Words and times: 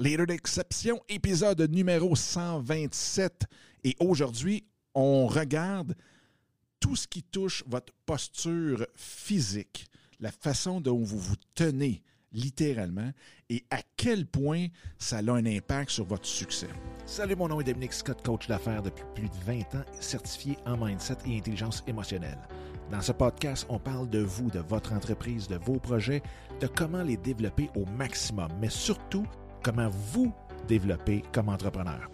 Leader 0.00 0.24
d'exception, 0.24 0.98
épisode 1.10 1.60
numéro 1.70 2.16
127. 2.16 3.44
Et 3.84 3.94
aujourd'hui, 4.00 4.64
on 4.94 5.26
regarde 5.26 5.94
tout 6.80 6.96
ce 6.96 7.06
qui 7.06 7.22
touche 7.22 7.62
votre 7.66 7.92
posture 8.06 8.86
physique, 8.94 9.84
la 10.18 10.32
façon 10.32 10.80
dont 10.80 10.96
vous 10.96 11.18
vous 11.18 11.36
tenez 11.54 12.02
littéralement 12.32 13.10
et 13.50 13.62
à 13.68 13.80
quel 13.94 14.24
point 14.24 14.68
ça 14.96 15.18
a 15.18 15.32
un 15.32 15.44
impact 15.44 15.90
sur 15.90 16.06
votre 16.06 16.24
succès. 16.24 16.70
Salut, 17.04 17.36
mon 17.36 17.48
nom 17.48 17.60
est 17.60 17.64
Dominique 17.64 17.92
Scott, 17.92 18.24
coach 18.24 18.48
d'affaires 18.48 18.82
depuis 18.82 19.04
plus 19.14 19.28
de 19.28 19.44
20 19.44 19.74
ans, 19.74 19.84
certifié 20.00 20.56
en 20.64 20.78
mindset 20.82 21.18
et 21.26 21.36
intelligence 21.36 21.84
émotionnelle. 21.86 22.38
Dans 22.90 23.02
ce 23.02 23.12
podcast, 23.12 23.66
on 23.68 23.78
parle 23.78 24.08
de 24.08 24.20
vous, 24.20 24.50
de 24.50 24.60
votre 24.60 24.94
entreprise, 24.94 25.46
de 25.46 25.56
vos 25.56 25.78
projets, 25.78 26.22
de 26.58 26.68
comment 26.68 27.02
les 27.02 27.18
développer 27.18 27.68
au 27.76 27.84
maximum, 27.84 28.48
mais 28.62 28.70
surtout 28.70 29.26
comment 29.62 29.88
vous 30.12 30.32
développer 30.68 31.22
comme 31.32 31.48
entrepreneur. 31.48 32.08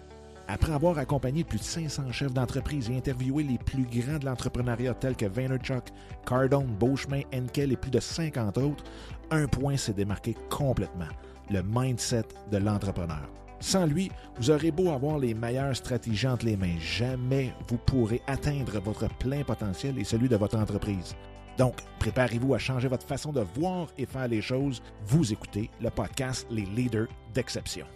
Après 0.48 0.72
avoir 0.72 0.96
accompagné 0.98 1.42
plus 1.42 1.58
de 1.58 1.64
500 1.64 2.12
chefs 2.12 2.32
d'entreprise 2.32 2.88
et 2.88 2.96
interviewé 2.96 3.42
les 3.42 3.58
plus 3.58 3.84
grands 3.84 4.18
de 4.18 4.26
l'entrepreneuriat 4.26 4.94
tels 4.94 5.16
que 5.16 5.26
Vaynerchuk, 5.26 5.84
Cardone, 6.24 6.76
Beauchemin, 6.78 7.22
Enkel 7.34 7.72
et 7.72 7.76
plus 7.76 7.90
de 7.90 7.98
50 7.98 8.58
autres, 8.58 8.84
un 9.30 9.46
point 9.48 9.76
s'est 9.76 9.92
démarqué 9.92 10.36
complètement, 10.48 11.08
le 11.50 11.62
mindset 11.62 12.26
de 12.52 12.58
l'entrepreneur. 12.58 13.28
Sans 13.58 13.86
lui, 13.86 14.12
vous 14.36 14.50
aurez 14.50 14.70
beau 14.70 14.90
avoir 14.90 15.18
les 15.18 15.34
meilleures 15.34 15.74
stratégies 15.74 16.28
entre 16.28 16.46
les 16.46 16.56
mains, 16.56 16.78
jamais 16.78 17.52
vous 17.68 17.78
pourrez 17.78 18.22
atteindre 18.28 18.78
votre 18.80 19.08
plein 19.18 19.42
potentiel 19.42 19.98
et 19.98 20.04
celui 20.04 20.28
de 20.28 20.36
votre 20.36 20.58
entreprise. 20.58 21.16
Donc, 21.58 21.76
préparez-vous 21.98 22.54
à 22.54 22.58
changer 22.58 22.88
votre 22.88 23.06
façon 23.06 23.32
de 23.32 23.40
voir 23.40 23.88
et 23.96 24.04
faire 24.04 24.28
les 24.28 24.42
choses. 24.42 24.82
Vous 25.06 25.32
écoutez 25.32 25.70
le 25.80 25.88
podcast 25.88 26.46
Les 26.50 26.66
Leaders 26.66 27.08
d'Exception. 27.32 27.86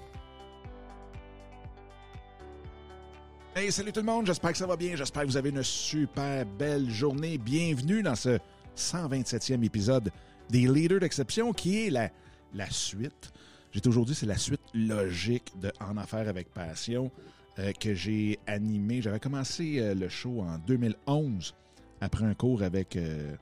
Hey, 3.54 3.70
salut 3.70 3.92
tout 3.92 4.00
le 4.00 4.06
monde, 4.06 4.26
j'espère 4.26 4.52
que 4.52 4.58
ça 4.58 4.66
va 4.66 4.76
bien, 4.76 4.94
j'espère 4.96 5.22
que 5.22 5.26
vous 5.26 5.36
avez 5.36 5.50
une 5.50 5.62
super 5.62 6.46
belle 6.46 6.88
journée. 6.88 7.36
Bienvenue 7.36 8.02
dans 8.02 8.14
ce 8.14 8.38
127e 8.76 9.62
épisode 9.64 10.10
des 10.48 10.66
Leaders 10.66 11.00
d'Exception 11.00 11.52
qui 11.52 11.86
est 11.86 11.90
la, 11.90 12.10
la 12.54 12.70
suite. 12.70 13.32
J'ai 13.72 13.80
toujours 13.80 14.06
dit 14.06 14.14
c'est 14.14 14.26
la 14.26 14.38
suite 14.38 14.62
logique 14.72 15.52
de 15.60 15.70
En 15.80 15.96
Affaires 15.96 16.28
avec 16.28 16.48
Passion 16.54 17.10
euh, 17.58 17.72
que 17.72 17.92
j'ai 17.92 18.38
animé. 18.46 19.02
J'avais 19.02 19.20
commencé 19.20 19.80
euh, 19.80 19.94
le 19.94 20.08
show 20.08 20.40
en 20.40 20.58
2011 20.58 21.54
après 22.00 22.24
un 22.24 22.34
cours 22.34 22.62
avec 22.62 22.96
euh, 22.96 23.34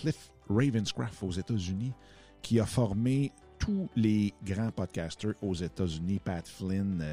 Cliff 0.00 0.30
Ravenscraft 0.48 1.22
aux 1.22 1.30
États-Unis 1.30 1.92
qui 2.40 2.58
a 2.58 2.64
formé 2.64 3.32
tous 3.58 3.86
les 3.94 4.32
grands 4.42 4.70
podcasters 4.70 5.34
aux 5.42 5.54
États-Unis, 5.54 6.18
Pat 6.24 6.46
Flynn, 6.48 7.04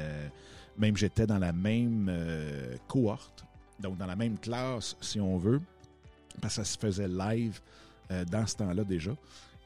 même 0.78 0.96
j'étais 0.96 1.26
dans 1.26 1.38
la 1.38 1.52
même 1.52 2.10
cohorte, 2.86 3.44
donc 3.78 3.98
dans 3.98 4.06
la 4.06 4.16
même 4.16 4.38
classe 4.38 4.96
si 5.02 5.20
on 5.20 5.36
veut, 5.36 5.60
parce 6.40 6.56
que 6.56 6.64
ça 6.64 6.72
se 6.72 6.78
faisait 6.78 7.08
live 7.08 7.60
dans 8.30 8.46
ce 8.46 8.56
temps-là 8.56 8.84
déjà. 8.84 9.10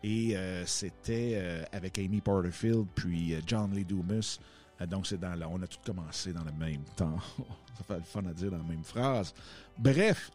Et 0.03 0.37
c'était 0.67 1.65
avec 1.71 1.99
Amy 1.99 2.21
Porterfield 2.21 2.87
puis 2.97 3.37
John 3.47 3.73
Lee 3.73 3.85
Dumas. 3.85 4.41
Donc, 4.89 5.07
c'est 5.07 5.19
dans 5.19 5.33
on 5.51 5.63
a 5.63 5.67
tout 5.67 5.79
commencé 5.85 6.33
dans 6.33 6.45
le 6.45 6.53
même 6.53 6.83
temps. 6.97 7.19
Ça 7.79 7.85
fait 7.85 7.97
le 7.97 8.03
fun 8.03 8.25
à 8.27 8.33
dire 8.33 8.51
dans 8.51 8.59
la 8.59 8.65
même 8.65 8.85
phrase. 8.85 9.33
Bref, 9.79 10.31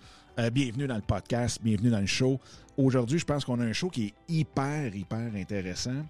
bienvenue 0.52 0.88
dans 0.88 0.96
le 0.96 1.02
podcast, 1.02 1.60
bienvenue 1.62 1.90
dans 1.90 2.00
le 2.00 2.06
show. 2.06 2.40
Aujourd'hui, 2.78 3.20
je 3.20 3.26
pense 3.26 3.44
qu'on 3.44 3.60
a 3.60 3.64
un 3.64 3.74
show 3.74 3.90
qui 3.90 4.08
est 4.08 4.14
hyper, 4.28 4.96
hyper 4.96 5.36
intéressant 5.36 6.06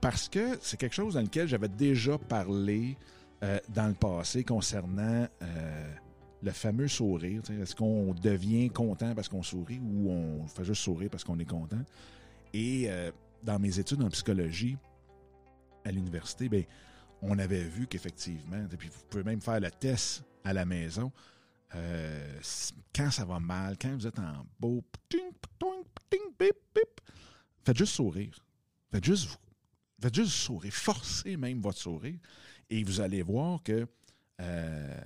parce 0.00 0.28
que 0.28 0.58
c'est 0.60 0.78
quelque 0.78 0.94
chose 0.94 1.14
dans 1.14 1.22
lequel 1.22 1.48
j'avais 1.48 1.68
déjà 1.68 2.16
parlé 2.16 2.96
dans 3.68 3.88
le 3.88 3.94
passé 3.94 4.44
concernant 4.44 5.26
le 6.42 6.50
fameux 6.52 6.88
sourire. 6.88 7.42
Est-ce 7.60 7.74
qu'on 7.74 8.14
devient 8.14 8.70
content 8.70 9.14
parce 9.14 9.28
qu'on 9.28 9.42
sourit 9.42 9.80
ou 9.80 10.10
on 10.10 10.46
fait 10.46 10.64
juste 10.64 10.82
sourire 10.82 11.10
parce 11.10 11.24
qu'on 11.24 11.38
est 11.38 11.48
content? 11.48 11.82
Et 12.54 12.88
dans 13.42 13.58
mes 13.58 13.78
études 13.78 14.02
en 14.02 14.08
psychologie 14.08 14.76
à 15.84 15.90
l'université, 15.90 16.48
ben, 16.48 16.64
on 17.22 17.38
avait 17.38 17.64
vu 17.64 17.86
qu'effectivement, 17.86 18.66
puis 18.78 18.88
vous 18.88 19.02
pouvez 19.08 19.24
même 19.24 19.40
faire 19.40 19.60
le 19.60 19.70
test 19.70 20.24
à 20.44 20.52
la 20.52 20.64
maison, 20.64 21.12
euh, 21.74 22.40
quand 22.94 23.10
ça 23.10 23.24
va 23.24 23.38
mal, 23.38 23.76
quand 23.78 23.94
vous 23.94 24.06
êtes 24.06 24.18
en 24.18 24.44
beau, 24.58 24.82
faites 27.64 27.76
juste 27.76 27.94
sourire. 27.94 28.34
Faites 28.90 29.04
juste, 29.04 29.38
faites 30.00 30.14
juste 30.14 30.32
sourire. 30.32 30.72
Forcez 30.72 31.36
même 31.36 31.60
votre 31.60 31.78
sourire. 31.78 32.18
Et 32.68 32.82
vous 32.82 33.00
allez 33.00 33.22
voir 33.22 33.62
que 33.62 33.86
euh, 34.40 35.00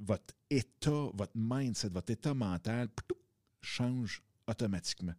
votre 0.00 0.34
état, 0.48 1.10
votre 1.14 1.32
mindset, 1.34 1.88
votre 1.88 2.10
état 2.10 2.34
mental 2.34 2.88
change 3.60 4.22
automatiquement. 4.46 5.14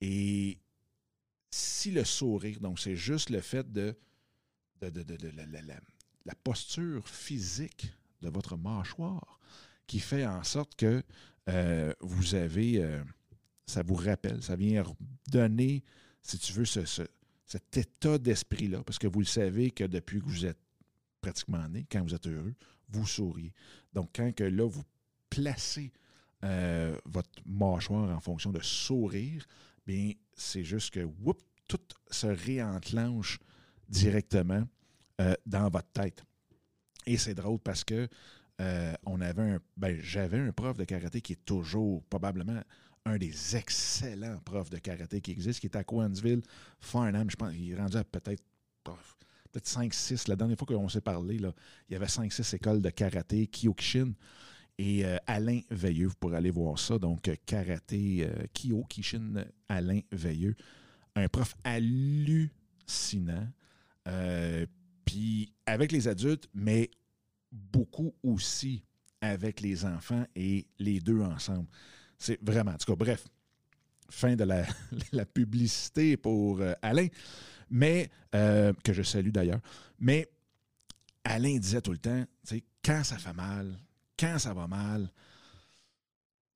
Et 0.00 0.58
si 1.50 1.90
le 1.90 2.04
sourire, 2.04 2.60
donc 2.60 2.78
c'est 2.78 2.96
juste 2.96 3.30
le 3.30 3.40
fait 3.40 3.70
de, 3.70 3.96
de, 4.80 5.04
la, 6.24 6.34
posture 6.42 7.06
physique 7.08 7.92
de 8.22 8.28
votre 8.28 8.56
mâchoire 8.56 9.38
qui 9.86 10.00
fait 10.00 10.26
en 10.26 10.42
sorte 10.44 10.74
que 10.76 11.02
euh, 11.48 11.92
vous 12.00 12.34
avez, 12.34 12.82
euh, 12.82 13.02
ça 13.66 13.82
vous 13.82 13.94
rappelle, 13.94 14.42
ça 14.42 14.56
vient 14.56 14.84
donner, 15.28 15.84
si 16.22 16.38
tu 16.38 16.52
veux, 16.52 16.64
ce, 16.64 16.80
cet 17.46 17.76
état 17.76 18.18
d'esprit-là, 18.18 18.82
parce 18.84 18.98
que 18.98 19.08
vous 19.08 19.20
le 19.20 19.26
savez 19.26 19.70
que 19.70 19.84
depuis 19.84 20.20
que 20.20 20.26
vous 20.26 20.46
êtes 20.46 20.60
pratiquement 21.20 21.68
né, 21.68 21.86
quand 21.90 22.02
vous 22.02 22.14
êtes 22.14 22.26
heureux, 22.26 22.54
vous 22.88 23.06
souriez. 23.06 23.52
Donc, 23.92 24.10
quand 24.14 24.32
que 24.34 24.44
là, 24.44 24.66
vous 24.66 24.84
placez 25.28 25.92
euh, 26.44 26.96
votre 27.04 27.30
mâchoire 27.44 28.16
en 28.16 28.20
fonction 28.20 28.50
de 28.50 28.60
sourire, 28.60 29.46
bien, 29.86 30.12
c'est 30.34 30.64
juste 30.64 30.94
que, 30.94 31.00
whoop, 31.00 31.40
tout 31.68 31.80
se 32.10 32.26
réenclenche 32.26 33.38
directement 33.90 34.64
euh, 35.20 35.34
dans 35.44 35.68
votre 35.68 35.90
tête. 35.92 36.24
Et 37.06 37.18
c'est 37.18 37.34
drôle 37.34 37.58
parce 37.58 37.84
que 37.84 38.08
euh, 38.60 38.94
on 39.04 39.20
avait 39.20 39.42
un, 39.42 39.58
ben, 39.76 39.98
j'avais 40.00 40.38
un 40.38 40.52
prof 40.52 40.76
de 40.76 40.84
karaté 40.84 41.20
qui 41.20 41.32
est 41.32 41.44
toujours 41.44 42.02
probablement 42.04 42.62
un 43.06 43.16
des 43.16 43.56
excellents 43.56 44.38
profs 44.44 44.70
de 44.70 44.78
karaté 44.78 45.20
qui 45.20 45.30
existe, 45.30 45.60
qui 45.60 45.66
est 45.66 45.76
à 45.76 45.84
Coansville, 45.84 46.42
Farnham. 46.80 47.30
Je 47.30 47.36
pense 47.36 47.52
qu'il 47.52 47.70
est 47.70 47.76
rendu 47.76 47.96
à 47.96 48.04
peut-être 48.04 48.42
peut-être 48.84 49.66
5-6. 49.66 50.28
La 50.28 50.36
dernière 50.36 50.56
fois 50.58 50.66
qu'on 50.66 50.88
s'est 50.88 51.00
parlé, 51.00 51.38
là, 51.38 51.52
il 51.88 51.94
y 51.94 51.96
avait 51.96 52.06
5-6 52.06 52.56
écoles 52.56 52.82
de 52.82 52.90
karaté, 52.90 53.46
Kyokushin. 53.46 54.12
Et 54.78 55.04
euh, 55.04 55.18
Alain 55.26 55.60
Veilleux, 55.70 56.06
vous 56.06 56.14
pourrez 56.18 56.36
aller 56.36 56.50
voir 56.50 56.78
ça. 56.78 56.98
Donc, 56.98 57.30
karaté, 57.44 58.26
euh, 58.26 59.44
Alain 59.68 60.00
Veilleux. 60.12 60.54
Un 61.16 61.28
prof 61.28 61.54
hallucinant. 61.64 63.48
Puis 65.04 65.52
avec 65.66 65.92
les 65.92 66.08
adultes, 66.08 66.48
mais 66.54 66.90
beaucoup 67.50 68.14
aussi 68.22 68.84
avec 69.20 69.60
les 69.60 69.84
enfants 69.84 70.24
et 70.34 70.66
les 70.78 71.00
deux 71.00 71.20
ensemble. 71.20 71.66
C'est 72.18 72.38
vraiment, 72.42 72.72
en 72.72 72.76
tout 72.76 72.92
cas, 72.92 72.96
bref, 72.96 73.24
fin 74.08 74.36
de 74.36 74.44
la, 74.44 74.64
publicité 75.34 76.16
pour 76.16 76.60
Alain, 76.82 77.06
mais 77.70 78.10
que 78.32 78.92
je 78.92 79.02
salue 79.02 79.30
d'ailleurs. 79.30 79.60
Mais 79.98 80.28
Alain 81.24 81.58
disait 81.58 81.80
tout 81.80 81.92
le 81.92 81.98
temps, 81.98 82.24
quand 82.84 83.04
ça 83.04 83.18
fait 83.18 83.32
mal, 83.32 83.78
quand 84.18 84.38
ça 84.38 84.54
va 84.54 84.66
mal, 84.66 85.10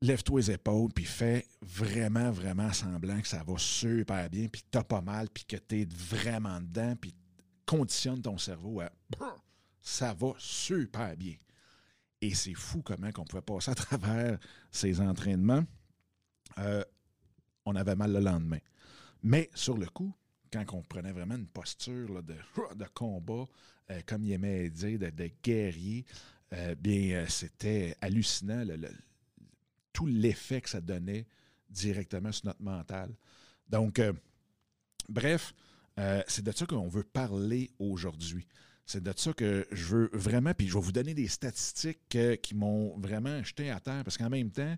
lève-toi 0.00 0.40
les 0.40 0.50
épaules, 0.52 0.92
puis 0.92 1.04
fais 1.04 1.46
vraiment, 1.62 2.30
vraiment 2.30 2.72
semblant 2.72 3.20
que 3.20 3.28
ça 3.28 3.42
va 3.42 3.54
super 3.58 4.28
bien, 4.28 4.48
puis 4.48 4.62
que 4.62 4.78
tu 4.78 4.84
pas 4.84 5.00
mal, 5.00 5.28
puis 5.30 5.44
que 5.44 5.56
tu 5.56 5.82
es 5.82 5.88
vraiment 5.90 6.60
dedans, 6.60 6.94
puis 7.00 7.14
conditionne 7.66 8.22
ton 8.22 8.38
cerveau 8.38 8.80
à 8.80 8.90
ça 9.84 10.14
va 10.14 10.32
super 10.38 11.14
bien. 11.16 11.36
Et 12.20 12.34
c'est 12.34 12.54
fou 12.54 12.82
comment 12.82 13.10
on 13.18 13.24
pouvait 13.24 13.42
passer 13.42 13.70
à 13.70 13.74
travers 13.74 14.38
ces 14.70 15.00
entraînements. 15.00 15.64
Euh, 16.58 16.82
on 17.66 17.76
avait 17.76 17.94
mal 17.94 18.12
le 18.12 18.20
lendemain. 18.20 18.58
Mais 19.22 19.50
sur 19.54 19.76
le 19.76 19.86
coup, 19.86 20.12
quand 20.50 20.64
on 20.72 20.82
prenait 20.82 21.12
vraiment 21.12 21.34
une 21.34 21.46
posture 21.46 22.22
de, 22.22 22.34
de, 22.74 22.84
combat, 22.94 23.44
euh, 23.90 24.00
comme 24.06 24.24
il 24.24 24.32
aimait 24.32 24.70
dire, 24.70 24.98
de, 24.98 25.10
de 25.10 25.30
guerrier, 25.42 26.06
euh, 26.54 26.74
bien, 26.74 27.26
c'était 27.28 27.94
hallucinant 28.00 28.64
tout 29.92 30.06
l'effet 30.06 30.62
que 30.62 30.70
ça 30.70 30.80
donnait 30.80 31.26
directement 31.68 32.32
sur 32.32 32.46
notre 32.46 32.62
mental. 32.62 33.14
Donc, 33.68 34.00
euh, 35.98 36.22
c'est 36.26 36.44
de 36.44 36.52
ça 36.52 36.66
qu'on 36.66 36.88
veut 36.88 37.04
parler 37.04 37.70
aujourd'hui. 37.78 38.46
C'est 38.86 39.02
de 39.02 39.12
ça 39.16 39.32
que 39.32 39.66
je 39.72 39.84
veux 39.84 40.10
vraiment, 40.12 40.52
puis 40.52 40.68
je 40.68 40.74
vais 40.74 40.80
vous 40.80 40.92
donner 40.92 41.14
des 41.14 41.28
statistiques 41.28 42.18
qui 42.42 42.54
m'ont 42.54 42.98
vraiment 42.98 43.42
jeté 43.42 43.70
à 43.70 43.80
terre, 43.80 44.04
parce 44.04 44.18
qu'en 44.18 44.28
même 44.28 44.50
temps, 44.50 44.76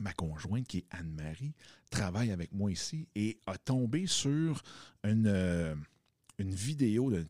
ma 0.00 0.12
conjointe, 0.14 0.66
qui 0.66 0.78
est 0.78 0.86
Anne-Marie, 0.90 1.54
travaille 1.90 2.32
avec 2.32 2.52
moi 2.52 2.72
ici 2.72 3.06
et 3.14 3.38
a 3.46 3.56
tombé 3.56 4.08
sur 4.08 4.64
une, 5.04 5.76
vidéo 6.40 7.12
d'un 7.12 7.24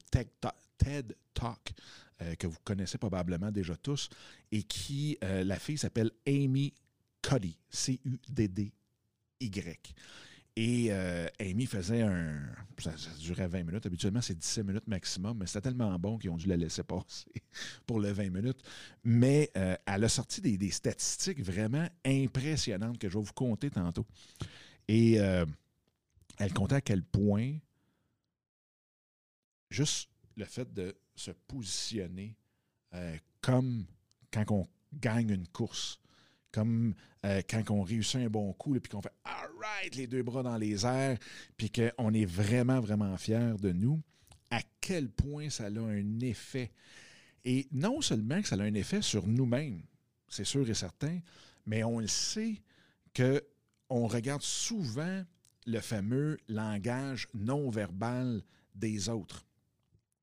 TED 0.78 1.14
Talk 1.34 1.74
que 2.38 2.46
vous 2.46 2.56
connaissez 2.64 2.96
probablement 2.96 3.50
déjà 3.50 3.76
tous 3.76 4.08
et 4.50 4.62
qui, 4.62 5.18
la 5.20 5.58
fille 5.58 5.76
s'appelle 5.76 6.12
Amy 6.26 6.72
Cuddy, 7.22 7.58
C-U-D-D-Y. 7.70 8.72
Et 10.54 10.88
euh, 10.90 11.26
Amy 11.40 11.66
faisait 11.66 12.02
un. 12.02 12.42
Ça, 12.78 12.90
durait 13.18 13.48
20 13.48 13.62
minutes. 13.64 13.86
Habituellement, 13.86 14.20
c'est 14.20 14.36
17 14.36 14.66
minutes 14.66 14.86
maximum, 14.86 15.38
mais 15.38 15.46
c'était 15.46 15.62
tellement 15.62 15.98
bon 15.98 16.18
qu'ils 16.18 16.30
ont 16.30 16.36
dû 16.36 16.46
la 16.46 16.56
laisser 16.56 16.82
passer 16.82 17.30
pour 17.86 18.00
le 18.00 18.12
20 18.12 18.30
minutes. 18.30 18.62
Mais 19.04 19.50
euh, 19.56 19.76
elle 19.86 20.04
a 20.04 20.08
sorti 20.08 20.40
des, 20.40 20.70
statistiques 20.70 21.40
vraiment 21.40 21.88
impressionnantes 22.04 22.98
que 22.98 23.08
je 23.08 23.16
vais 23.16 23.24
vous 23.24 23.32
compter 23.32 23.70
tantôt. 23.70 24.06
Et 24.88 25.20
euh, 25.20 25.46
elle 26.38 26.52
comptait 26.52 26.76
à 26.76 26.80
quel 26.80 27.02
point 27.02 27.56
juste 29.70 30.10
le 30.36 30.44
fait 30.44 30.70
de 30.72 30.94
se 31.14 31.30
positionner 31.30 32.36
comme 33.40 33.86
quand 34.30 34.50
on 34.50 34.66
gagne 34.92 35.30
une 35.30 35.48
course 35.48 35.98
comme 36.50 36.94
quand 37.22 37.70
on 37.70 37.82
réussit 37.82 38.16
un 38.16 38.28
bon 38.28 38.52
coup, 38.52 38.78
puis 38.78 38.90
qu'on 38.90 39.00
fait 39.00 39.14
All 39.24 39.41
les 39.94 40.06
deux 40.06 40.22
bras 40.22 40.42
dans 40.42 40.56
les 40.56 40.84
airs, 40.86 41.18
puis 41.56 41.70
qu'on 41.70 42.14
est 42.14 42.24
vraiment, 42.24 42.80
vraiment 42.80 43.16
fiers 43.16 43.54
de 43.60 43.72
nous, 43.72 44.00
à 44.50 44.60
quel 44.80 45.10
point 45.10 45.50
ça 45.50 45.64
a 45.64 45.80
un 45.80 46.20
effet. 46.20 46.72
Et 47.44 47.68
non 47.72 48.00
seulement 48.00 48.40
que 48.40 48.48
ça 48.48 48.56
a 48.56 48.62
un 48.62 48.74
effet 48.74 49.02
sur 49.02 49.26
nous-mêmes, 49.26 49.82
c'est 50.28 50.44
sûr 50.44 50.68
et 50.68 50.74
certain, 50.74 51.18
mais 51.66 51.84
on 51.84 51.98
le 51.98 52.08
sait 52.08 52.62
qu'on 53.14 54.06
regarde 54.06 54.42
souvent 54.42 55.22
le 55.66 55.80
fameux 55.80 56.38
langage 56.48 57.28
non 57.34 57.70
verbal 57.70 58.42
des 58.74 59.08
autres. 59.08 59.46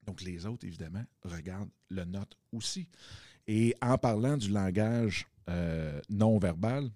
Donc, 0.06 0.22
les 0.22 0.46
autres, 0.46 0.66
évidemment, 0.66 1.04
regardent 1.24 1.70
le 1.90 2.04
nôtre 2.04 2.38
aussi. 2.52 2.90
Et 3.48 3.76
en 3.82 3.98
parlant 3.98 4.38
du 4.38 4.50
langage 4.50 5.28
euh, 5.50 6.00
non-verbal, 6.10 6.92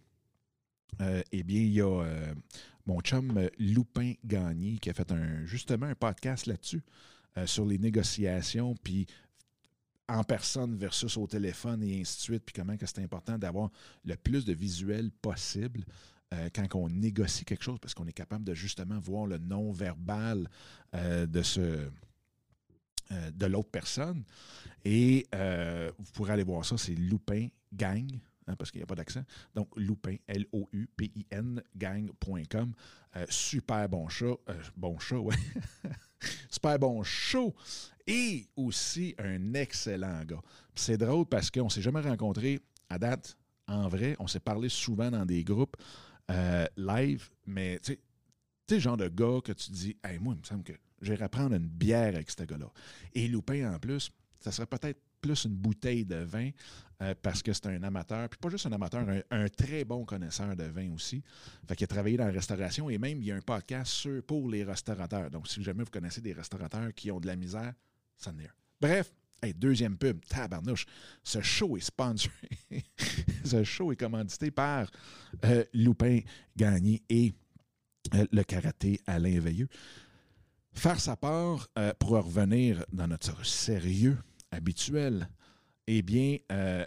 euh, 1.01 1.21
eh 1.31 1.43
bien, 1.43 1.61
il 1.61 1.73
y 1.73 1.81
a 1.81 1.87
euh, 1.87 2.33
mon 2.85 2.99
chum 3.01 3.49
Loupin 3.59 4.13
Gagné 4.23 4.77
qui 4.77 4.89
a 4.89 4.93
fait 4.93 5.11
un, 5.11 5.45
justement 5.45 5.85
un 5.85 5.95
podcast 5.95 6.45
là-dessus, 6.45 6.83
sur 7.45 7.65
les 7.65 7.79
négociations, 7.79 8.75
puis 8.83 9.07
en 10.07 10.23
personne 10.23 10.75
versus 10.77 11.17
au 11.17 11.25
téléphone 11.25 11.81
et 11.81 12.01
ainsi 12.01 12.17
de 12.17 12.21
suite, 12.21 12.43
puis 12.45 12.53
comment 12.53 12.75
c'est 12.79 12.99
important 12.99 13.39
d'avoir 13.39 13.71
le 14.05 14.15
plus 14.15 14.45
de 14.45 14.53
visuels 14.53 15.09
possible 15.09 15.83
quand 16.53 16.67
on 16.75 16.89
négocie 16.89 17.43
quelque 17.43 17.63
chose, 17.63 17.79
parce 17.81 17.95
qu'on 17.95 18.05
est 18.05 18.13
capable 18.13 18.43
de 18.43 18.53
justement 18.53 18.99
voir 18.99 19.25
le 19.25 19.39
non-verbal 19.39 20.47
de 20.93 21.41
ce 21.41 21.89
de 23.33 23.45
l'autre 23.47 23.71
personne. 23.71 24.23
Et 24.85 25.25
vous 25.97 26.11
pourrez 26.13 26.33
aller 26.33 26.43
voir 26.43 26.63
ça, 26.65 26.77
c'est 26.77 26.93
Loupin 26.93 27.47
Gang, 27.73 28.07
Hein, 28.47 28.55
parce 28.57 28.71
qu'il 28.71 28.79
n'y 28.79 28.83
a 28.83 28.87
pas 28.87 28.95
d'accent. 28.95 29.23
Donc, 29.55 29.69
Loupin, 29.75 30.15
L-O-U-P-I-N, 30.27 31.61
gang.com. 31.75 32.73
Euh, 33.15 33.25
super 33.29 33.87
bon 33.87 34.07
chat. 34.09 34.35
Euh, 34.49 34.61
bon 34.75 34.99
chat, 34.99 35.17
ouais. 35.17 35.35
super 36.49 36.79
bon 36.79 37.03
show. 37.03 37.53
Et 38.05 38.47
aussi 38.55 39.15
un 39.17 39.53
excellent 39.53 40.23
gars. 40.25 40.41
C'est 40.75 40.97
drôle 40.97 41.25
parce 41.25 41.49
qu'on 41.49 41.65
ne 41.65 41.69
s'est 41.69 41.81
jamais 41.81 42.01
rencontrés 42.01 42.59
à 42.89 42.99
date 42.99 43.37
en 43.67 43.87
vrai. 43.87 44.15
On 44.19 44.27
s'est 44.27 44.39
parlé 44.39 44.69
souvent 44.69 45.09
dans 45.09 45.25
des 45.25 45.43
groupes 45.43 45.77
euh, 46.31 46.65
live, 46.77 47.29
mais 47.45 47.79
tu 47.79 47.93
sais, 47.93 48.75
le 48.75 48.79
genre 48.79 48.97
de 48.97 49.07
gars 49.07 49.39
que 49.43 49.51
tu 49.51 49.71
dis, 49.71 49.97
hey, 50.03 50.19
moi, 50.19 50.33
il 50.35 50.39
me 50.39 50.45
semble 50.45 50.63
que 50.63 50.73
j'irais 51.01 51.29
prendre 51.29 51.55
une 51.55 51.67
bière 51.67 52.15
avec 52.15 52.29
ce 52.29 52.43
gars-là. 52.43 52.71
Et 53.13 53.27
Loupin, 53.27 53.73
en 53.73 53.79
plus, 53.79 54.11
ça 54.39 54.51
serait 54.51 54.67
peut-être 54.67 54.99
plus 55.21 55.45
une 55.45 55.55
bouteille 55.55 56.05
de 56.05 56.17
vin 56.17 56.49
euh, 57.03 57.13
parce 57.21 57.43
que 57.43 57.51
c'est 57.51 57.67
un 57.67 57.83
amateur, 57.83 58.29
puis 58.29 58.39
pas 58.39 58.49
juste 58.49 58.65
un 58.65 58.71
amateur, 58.71 59.05
un, 59.29 59.47
très 59.49 59.83
bon 59.83 60.05
connaisseur 60.05 60.55
de 60.55 60.63
vin 60.63 60.93
aussi. 60.93 61.21
Fait 61.67 61.75
qu'il 61.75 61.83
a 61.83 61.87
travaillé 61.87 62.15
dans 62.15 62.25
la 62.25 62.31
restauration 62.31 62.89
et 62.89 62.97
même 62.97 63.21
il 63.21 63.25
y 63.25 63.31
a 63.31 63.35
un 63.35 63.41
podcast 63.41 64.21
pour 64.21 64.49
les 64.49 64.63
restaurateurs. 64.63 65.29
Donc, 65.29 65.47
si 65.49 65.61
jamais 65.61 65.83
vous 65.83 65.91
connaissez 65.91 66.21
des 66.21 66.31
restaurateurs 66.31 66.93
qui 66.93 67.11
ont 67.11 67.19
de 67.19 67.27
la 67.27 67.35
misère, 67.35 67.73
ça 68.15 68.31
en 68.31 68.39
est 68.39 68.49
Bref, 68.79 69.11
deuxième 69.53 69.97
pub, 69.97 70.23
tabarnouche. 70.25 70.85
Ce 71.23 71.41
show 71.41 71.75
est 71.75 71.81
sponsored. 71.81 72.31
Ce 73.43 73.63
show 73.65 73.91
est 73.91 73.97
commandité 73.97 74.51
par 74.51 74.89
euh, 75.43 75.65
Loupin 75.73 76.19
Gagné 76.55 77.03
et 77.09 77.33
euh, 78.13 78.25
le 78.31 78.43
karaté 78.43 79.01
Alain 79.07 79.41
Veilleux. 79.41 79.67
Faire 80.71 80.99
sa 80.99 81.17
part 81.17 81.67
pour 81.99 82.11
revenir 82.11 82.83
dans 82.91 83.07
notre 83.07 83.45
sérieux 83.45 84.17
habituel, 84.49 85.27
eh 85.87 86.01
bien, 86.01 86.37
euh, 86.51 86.85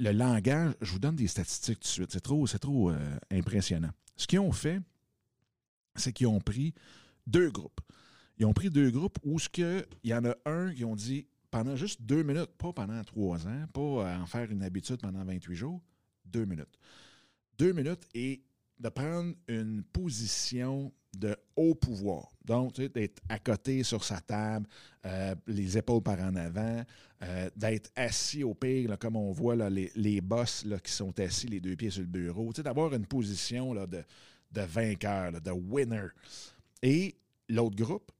le 0.00 0.10
langage, 0.12 0.74
je 0.80 0.92
vous 0.92 0.98
donne 0.98 1.16
des 1.16 1.28
statistiques 1.28 1.80
tout 1.80 1.86
de 1.86 2.08
suite, 2.08 2.12
c'est 2.12 2.58
trop, 2.58 2.90
euh, 2.90 3.18
impressionnant. 3.30 3.90
Ce 4.16 4.26
qu'ils 4.26 4.40
ont 4.40 4.52
fait, 4.52 4.80
c'est 5.94 6.12
qu'ils 6.12 6.26
ont 6.26 6.40
pris 6.40 6.74
deux 7.26 7.50
groupes. 7.50 7.80
Ils 8.38 8.46
ont 8.46 8.52
pris 8.52 8.70
deux 8.70 8.90
groupes 8.90 9.18
où 9.22 9.38
ce 9.38 9.48
que, 9.48 9.86
il 10.02 10.10
y 10.10 10.14
en 10.14 10.24
a 10.24 10.34
un 10.44 10.74
qui 10.74 10.84
ont 10.84 10.96
dit 10.96 11.26
pendant 11.50 11.76
juste 11.76 12.02
deux 12.02 12.24
minutes, 12.24 12.50
pas 12.58 12.72
pendant 12.72 13.02
trois 13.04 13.46
ans, 13.46 13.64
pas 13.72 14.18
en 14.20 14.26
faire 14.26 14.50
une 14.50 14.62
habitude 14.62 15.00
pendant 15.00 15.24
28 15.24 15.54
jours, 15.54 15.80
deux 16.24 16.44
minutes. 16.44 16.78
Deux 17.58 17.72
minutes 17.72 18.08
et 18.14 18.42
de 18.78 18.88
prendre 18.88 19.34
une 19.48 19.82
position 19.84 20.92
de 21.16 21.36
haut 21.56 21.74
pouvoir. 21.74 22.30
Donc, 22.44 22.74
d'être 22.74 23.22
à 23.28 23.38
côté 23.38 23.82
sur 23.82 24.02
sa 24.04 24.20
table, 24.20 24.66
euh, 25.06 25.34
les 25.46 25.78
épaules 25.78 26.02
par 26.02 26.20
en 26.20 26.34
avant, 26.34 26.82
euh, 27.22 27.50
d'être 27.56 27.90
assis 27.94 28.42
au 28.42 28.54
pire, 28.54 28.98
comme 28.98 29.16
on 29.16 29.32
voit 29.32 29.56
les, 29.70 29.90
les 29.94 30.20
boss 30.20 30.66
qui 30.82 30.92
sont 30.92 31.18
assis 31.20 31.46
les 31.46 31.60
deux 31.60 31.76
pieds 31.76 31.90
sur 31.90 32.02
le 32.02 32.08
bureau, 32.08 32.52
tu 32.52 32.56
sais, 32.56 32.62
d'avoir 32.62 32.92
une 32.94 33.06
position 33.06 33.74
de 33.74 34.04
vainqueur, 34.60 35.32
de 35.40 35.50
winner. 35.50 36.08
Et 36.82 37.14
l'autre 37.48 37.76
groupe 37.76 38.10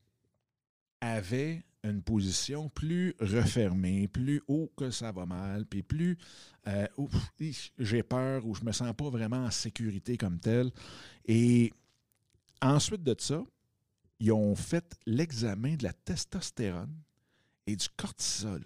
avait 1.00 1.62
une 1.84 2.02
position 2.02 2.68
plus 2.70 3.14
refermée, 3.20 4.08
plus 4.08 4.42
haut 4.48 4.72
que 4.76 4.90
ça 4.90 5.12
va 5.12 5.26
mal, 5.26 5.66
puis 5.66 5.82
plus 5.82 6.18
euh, 6.66 6.86
j'ai 7.78 8.02
peur 8.02 8.44
ou 8.46 8.54
je 8.54 8.64
me 8.64 8.72
sens 8.72 8.92
pas 8.96 9.10
vraiment 9.10 9.44
en 9.44 9.50
sécurité 9.50 10.16
comme 10.16 10.40
tel. 10.40 10.72
Et 11.26 11.72
Ensuite 12.64 13.02
de 13.02 13.14
ça, 13.18 13.42
ils 14.20 14.32
ont 14.32 14.54
fait 14.54 14.98
l'examen 15.04 15.74
de 15.76 15.82
la 15.82 15.92
testostérone 15.92 16.96
et 17.66 17.76
du 17.76 17.86
cortisol. 17.94 18.64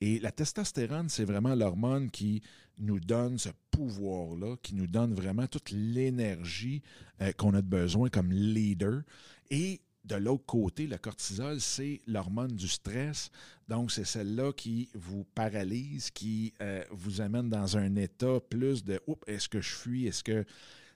Et 0.00 0.18
la 0.18 0.32
testostérone, 0.32 1.08
c'est 1.08 1.24
vraiment 1.24 1.54
l'hormone 1.54 2.10
qui 2.10 2.42
nous 2.76 2.98
donne 2.98 3.38
ce 3.38 3.50
pouvoir-là, 3.70 4.56
qui 4.62 4.74
nous 4.74 4.88
donne 4.88 5.14
vraiment 5.14 5.46
toute 5.46 5.70
l'énergie 5.70 6.82
euh, 7.20 7.30
qu'on 7.32 7.54
a 7.54 7.62
besoin 7.62 8.08
comme 8.08 8.32
leader. 8.32 9.02
Et 9.50 9.80
de 10.04 10.16
l'autre 10.16 10.46
côté, 10.46 10.86
le 10.86 10.96
cortisol, 10.96 11.60
c'est 11.60 12.00
l'hormone 12.06 12.54
du 12.56 12.68
stress. 12.68 13.30
Donc, 13.68 13.92
c'est 13.92 14.04
celle-là 14.04 14.52
qui 14.52 14.88
vous 14.94 15.24
paralyse, 15.24 16.10
qui 16.10 16.54
euh, 16.62 16.82
vous 16.90 17.20
amène 17.20 17.50
dans 17.50 17.76
un 17.76 17.94
état 17.96 18.40
plus 18.40 18.82
de 18.82 19.00
Oups, 19.06 19.22
est-ce 19.26 19.48
que 19.48 19.60
je 19.60 19.74
fuis? 19.74 20.06
Est-ce 20.06 20.24
que. 20.24 20.44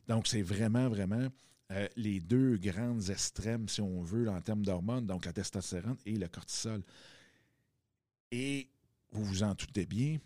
Donc, 0.09 0.27
c'est 0.27 0.43
vraiment, 0.43 0.89
vraiment 0.89 1.29
euh, 1.73 1.89
les 1.97 2.21
deux 2.21 2.57
grandes 2.57 3.09
extrêmes, 3.11 3.69
si 3.69 3.81
on 3.81 4.03
veut, 4.03 4.29
en 4.29 4.41
termes 4.41 4.65
d'hormones, 4.65 5.07
donc 5.07 5.27
la 5.27 5.33
testostérone 5.33 5.97
et 6.07 6.17
le 6.17 6.29
cortisol. 6.29 6.83
Et 8.31 8.69
vous 9.13 9.25
vous 9.25 9.43
en 9.43 9.55
doutez 9.55 9.87
bien, 9.87 10.19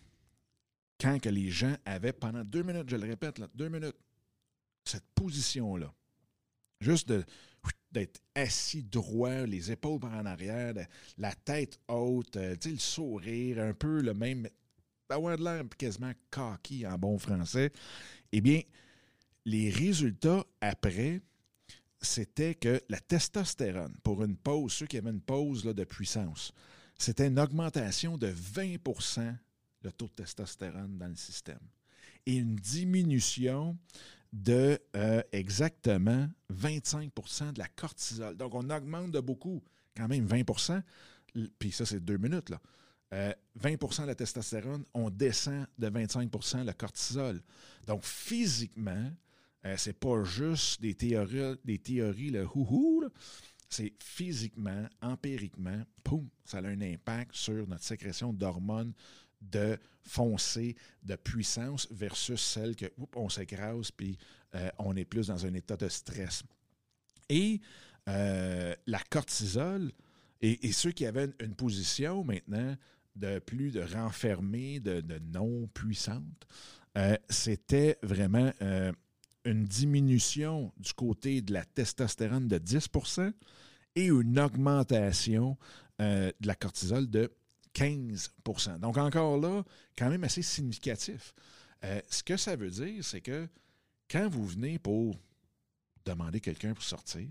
quand 1.01 1.21
que 1.21 1.29
les 1.29 1.51
gens 1.51 1.77
avaient 1.85 2.13
pendant 2.13 2.45
deux 2.45 2.63
minutes, 2.63 2.89
je 2.89 2.97
le 2.97 3.07
répète, 3.07 3.41
deux 3.55 3.69
minutes, 3.69 3.97
cette 4.85 5.07
position-là, 5.15 5.93
juste 6.81 7.13
d'être 7.91 8.21
assis 8.35 8.83
droit, 8.83 9.47
les 9.47 9.73
épaules 9.73 10.01
par 10.01 10.13
en 10.13 10.27
arrière, 10.27 10.75
la 11.17 11.33
tête 11.33 11.81
haute, 11.89 12.37
euh, 12.37 12.57
le 12.65 12.79
sourire, 12.79 13.61
un 13.61 13.73
peu 13.73 14.03
le 14.03 14.15
même, 14.15 14.49
d'avoir 15.09 15.39
de 15.39 15.45
l'air 15.45 15.65
quasiment 15.77 16.13
cocky 16.31 16.87
en 16.87 16.99
bon 16.99 17.19
français, 17.19 17.73
eh 18.33 18.41
bien, 18.41 18.61
les 19.45 19.71
résultats 19.71 20.45
après, 20.61 21.21
c'était 22.01 22.55
que 22.55 22.81
la 22.89 23.01
testostérone, 23.01 23.97
pour 24.03 24.23
une 24.23 24.37
pause, 24.37 24.73
ceux 24.73 24.87
qui 24.87 24.99
avaient 24.99 25.11
une 25.11 25.23
pause 25.23 25.65
de 25.65 25.85
puissance, 25.85 26.53
c'était 26.99 27.29
une 27.29 27.39
augmentation 27.39 28.19
de 28.19 28.31
20% 28.31 29.35
le 29.83 29.93
taux 29.93 30.09
de 30.09 30.13
testostérone 30.13 30.99
dans 30.99 31.09
le 31.09 31.17
système. 31.17 31.61
Et 32.27 32.37
une 32.37 32.57
diminution 32.57 33.79
de 34.33 34.79
euh, 34.97 35.23
exactement 35.33 36.29
25% 36.53 37.53
de 37.53 37.59
la 37.59 37.69
cortisol. 37.69 38.37
Donc, 38.37 38.55
on 38.55 38.69
augmente 38.71 39.11
de 39.11 39.21
beaucoup, 39.21 39.63
quand 39.97 40.09
même 40.09 40.27
20% 40.27 40.83
puis 41.59 41.73
ça, 41.73 41.87
c'est 41.87 42.01
deux 42.01 42.19
minutes. 42.19 42.51
Là. 42.51 42.61
20% 43.13 43.13
euh, 43.15 44.03
de 44.03 44.07
la 44.07 44.15
testostérone, 44.15 44.85
on 44.95 45.11
descend 45.11 45.67
de 45.79 45.89
25% 45.89 46.65
le 46.65 46.73
cortisol. 46.73 47.41
Donc, 47.87 48.05
physiquement, 48.05 49.11
euh, 49.65 49.75
c'est 49.77 49.99
pas 49.99 50.25
juste 50.25 50.81
des 50.83 50.95
théories, 50.95 51.57
des 51.65 51.79
théories 51.79 52.31
le 52.31 52.47
houhou. 52.55 53.05
c'est 53.71 53.95
physiquement, 54.03 54.87
empiriquement, 55.01 55.83
poum, 56.05 56.29
ça 56.45 56.59
a 56.59 56.67
un 56.67 56.81
impact 56.81 57.35
sur 57.35 57.67
notre 57.67 57.85
sécrétion 57.85 58.33
d'hormones 58.33 58.93
de 59.41 59.79
foncé, 60.03 60.77
de 61.03 61.17
puissance 61.17 61.87
versus 61.91 62.41
celle 62.41 62.75
que 62.75 62.87
on 63.15 63.29
s'écrase 63.29 63.91
puis 63.91 64.19
euh, 64.55 64.71
on 64.79 64.97
est 64.97 65.05
plus 65.05 65.29
dans 65.29 65.45
un 65.47 65.55
état 65.55 65.77
de 65.77 65.89
stress. 65.89 66.43
Et 67.29 67.61
euh, 68.09 68.75
la 68.87 69.01
cortisol, 69.11 69.93
et, 70.41 70.73
ceux 70.73 70.93
qui 70.93 71.05
avaient 71.05 71.29
une, 71.41 71.55
position 71.55 72.25
maintenant 72.25 72.75
de 73.17 73.39
plus 73.41 73.73
de 73.73 73.83
renfermée, 73.83 74.81
de, 74.81 75.03
non 75.33 75.67
puissante, 75.69 76.47
euh, 76.97 77.17
c'était 77.29 77.99
vraiment 78.03 78.53
une 79.45 79.65
diminution 79.65 80.73
du 80.79 80.95
côté 80.95 81.43
de 81.43 81.53
la 81.53 81.65
testostérone 81.65 82.49
de 82.49 82.59
10% 82.59 83.33
et 83.97 84.07
une 84.07 84.39
augmentation 84.39 85.59
de 85.99 86.33
la 86.47 86.55
cortisol 86.55 87.11
de 87.11 87.33
15% 87.79 88.81
Donc 88.81 88.97
encore 88.97 89.39
là, 89.39 89.63
quand 89.97 90.11
même 90.11 90.25
assez 90.25 90.43
significatif. 90.43 91.35
Euh, 91.85 92.01
ce 92.09 92.23
que 92.23 92.37
ça 92.37 92.57
veut 92.57 92.71
dire, 92.71 93.05
c'est 93.05 93.21
que 93.21 93.49
quand 94.11 94.29
vous 94.29 94.47
venez 94.47 94.79
pour 94.79 95.17
demander 96.05 96.41
quelqu'un 96.41 96.75
pour 96.75 96.83
sortir, 96.83 97.29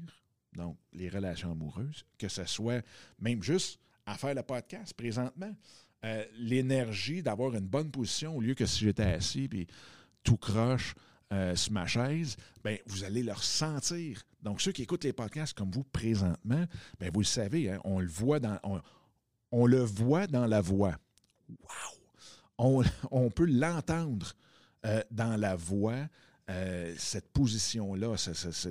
donc 0.54 0.78
les 0.94 1.10
relations 1.10 1.52
amoureuses, 1.52 2.06
que 2.18 2.30
ce 2.30 2.46
soit 2.46 2.86
même 3.20 3.44
juste 3.44 3.80
à 4.06 4.18
faire 4.18 4.34
le 4.34 4.44
podcast 4.44 4.94
présentement, 4.94 5.54
euh, 6.06 6.24
l'énergie 6.38 7.22
d'avoir 7.22 7.54
une 7.56 7.68
bonne 7.68 7.92
position 7.92 8.38
au 8.38 8.42
lieu 8.42 8.54
que 8.54 8.66
si 8.66 8.86
j'étais 8.86 9.04
assis 9.04 9.48
puis 9.50 9.68
tout 10.24 10.38
croche 10.38 10.96
euh, 11.34 11.56
sur 11.56 11.74
ma 11.74 11.88
chaise, 11.88 12.38
ben, 12.64 12.78
vous 12.86 13.04
allez 13.04 13.24
le 13.24 13.34
ressentir. 13.34 14.24
Donc, 14.42 14.62
ceux 14.62 14.72
qui 14.72 14.84
écoutent 14.84 15.04
les 15.04 15.14
podcasts 15.14 15.58
comme 15.58 15.72
vous 15.72 15.84
présentement, 15.84 16.66
ben, 17.00 17.12
vous 17.14 17.20
le 17.20 17.26
savez, 17.26 17.70
hein, 17.70 17.82
on 17.84 18.00
le 18.00 18.08
voit 18.08 18.40
dans 18.40 18.60
le 19.52 19.82
voit 19.82 20.28
dans 20.28 20.46
la 20.46 20.62
voix. 20.62 20.96
Wow! 21.50 21.98
On, 23.12 23.30
peut 23.30 23.46
l'entendre 23.46 24.34
euh, 24.86 25.04
dans 25.12 25.38
la 25.38 25.56
voix, 25.56 26.08
euh, 26.50 26.96
cette 26.98 27.32
position-là, 27.32 28.16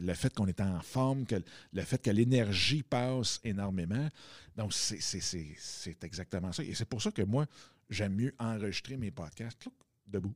le 0.02 0.14
fait 0.14 0.34
qu'on 0.34 0.48
est 0.48 0.60
en 0.60 0.80
forme, 0.80 1.24
le 1.72 1.82
fait 1.82 2.02
que 2.02 2.10
l'énergie 2.10 2.82
passe 2.82 3.38
énormément. 3.44 4.08
Donc, 4.56 4.72
c'est 4.72 6.02
exactement 6.02 6.50
ça. 6.50 6.64
Et 6.64 6.74
c'est 6.74 6.84
pour 6.84 7.00
ça 7.00 7.12
que 7.12 7.22
moi, 7.22 7.46
j'aime 7.88 8.14
mieux 8.14 8.34
enregistrer 8.40 8.96
mes 8.96 9.12
podcasts 9.12 9.68
debout 10.08 10.34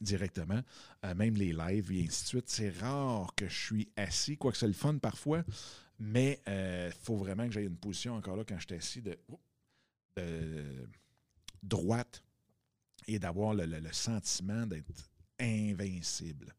directement, 0.00 0.60
euh, 1.04 1.14
même 1.14 1.34
les 1.34 1.52
lives 1.52 1.92
et 1.92 2.04
ainsi 2.04 2.22
de 2.22 2.28
suite. 2.28 2.48
C'est 2.48 2.70
rare 2.70 3.34
que 3.36 3.48
je 3.48 3.58
suis 3.58 3.88
assis, 3.96 4.36
quoique 4.36 4.58
c'est 4.58 4.66
le 4.66 4.72
fun 4.72 4.98
parfois, 4.98 5.44
mais 5.98 6.40
il 6.46 6.52
euh, 6.52 6.90
faut 7.02 7.16
vraiment 7.16 7.46
que 7.46 7.52
j'aie 7.52 7.64
une 7.64 7.76
position 7.76 8.14
encore 8.14 8.36
là 8.36 8.44
quand 8.46 8.58
je 8.58 8.66
suis 8.66 8.76
assis 8.76 9.02
de, 9.02 9.16
droite 11.62 12.22
et 13.06 13.18
d'avoir 13.18 13.54
le, 13.54 13.66
sentiment 13.92 14.66
d'être 14.66 15.10
invincible. 15.40 16.54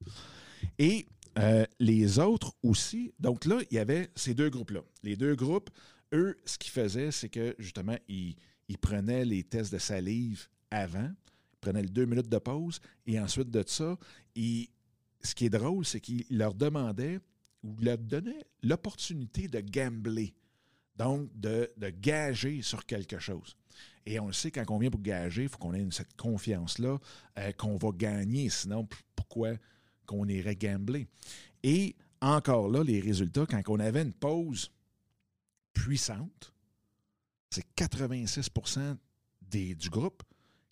Et 0.77 1.05
euh, 1.37 1.65
les 1.79 2.19
autres 2.19 2.55
aussi, 2.63 3.13
donc 3.19 3.45
là, 3.45 3.59
il 3.69 3.75
y 3.75 3.79
avait 3.79 4.09
ces 4.15 4.33
deux 4.33 4.49
groupes-là. 4.49 4.81
Les 5.03 5.15
deux 5.15 5.35
groupes, 5.35 5.69
eux, 6.13 6.39
ce 6.45 6.57
qu'ils 6.57 6.71
faisaient, 6.71 7.11
c'est 7.11 7.29
que 7.29 7.55
justement, 7.59 7.97
ils, 8.07 8.35
prenaient 8.81 9.25
les 9.25 9.43
tests 9.43 9.73
de 9.73 9.77
salive 9.77 10.47
avant, 10.71 11.11
ils 11.24 11.24
prenaient 11.65 11.81
les 11.81 11.89
deux 11.89 12.05
minutes 12.05 12.29
de 12.29 12.37
pause, 12.37 12.79
et 13.07 13.19
ensuite 13.19 13.49
de 13.49 13.63
ça, 13.65 13.97
ce 14.35 15.35
qui 15.35 15.45
est 15.45 15.49
drôle, 15.49 15.85
c'est 15.85 15.99
qu'ils 15.99 16.25
leur 16.29 16.53
demandaient 16.53 17.19
ou 17.63 17.75
leur 17.81 17.97
donnait 17.97 18.45
l'opportunité 18.61 19.47
de 19.47 19.59
gambler, 19.59 20.35
donc 20.95 21.29
de, 21.33 21.71
gager 21.99 22.61
sur 22.61 22.85
quelque 22.85 23.17
chose. 23.17 23.55
Et 24.05 24.19
on 24.19 24.27
le 24.27 24.33
sait, 24.33 24.51
quand 24.51 24.63
on 24.69 24.77
vient 24.77 24.91
pour 24.91 25.01
gager, 25.01 25.43
il 25.43 25.49
faut 25.49 25.57
qu'on 25.57 25.73
ait 25.73 25.85
cette 25.89 26.15
confiance-là 26.15 26.99
euh, 27.39 27.51
qu'on 27.53 27.77
va 27.77 27.89
gagner. 27.91 28.49
Sinon, 28.49 28.87
pourquoi 29.15 29.53
qu'on 30.05 30.27
irait 30.27 30.55
gambler? 30.55 31.07
Et 31.63 31.95
encore 32.21 32.69
là, 32.69 32.83
les 32.83 32.99
résultats, 32.99 33.47
quand 33.47 33.61
on 33.67 33.79
avait 33.79 34.03
une 34.03 34.13
pause 34.13 34.71
puissante, 35.73 36.53
c'est 37.49 37.65
86 37.75 38.51
des, 39.41 39.73
du 39.73 39.89
groupe 39.89 40.21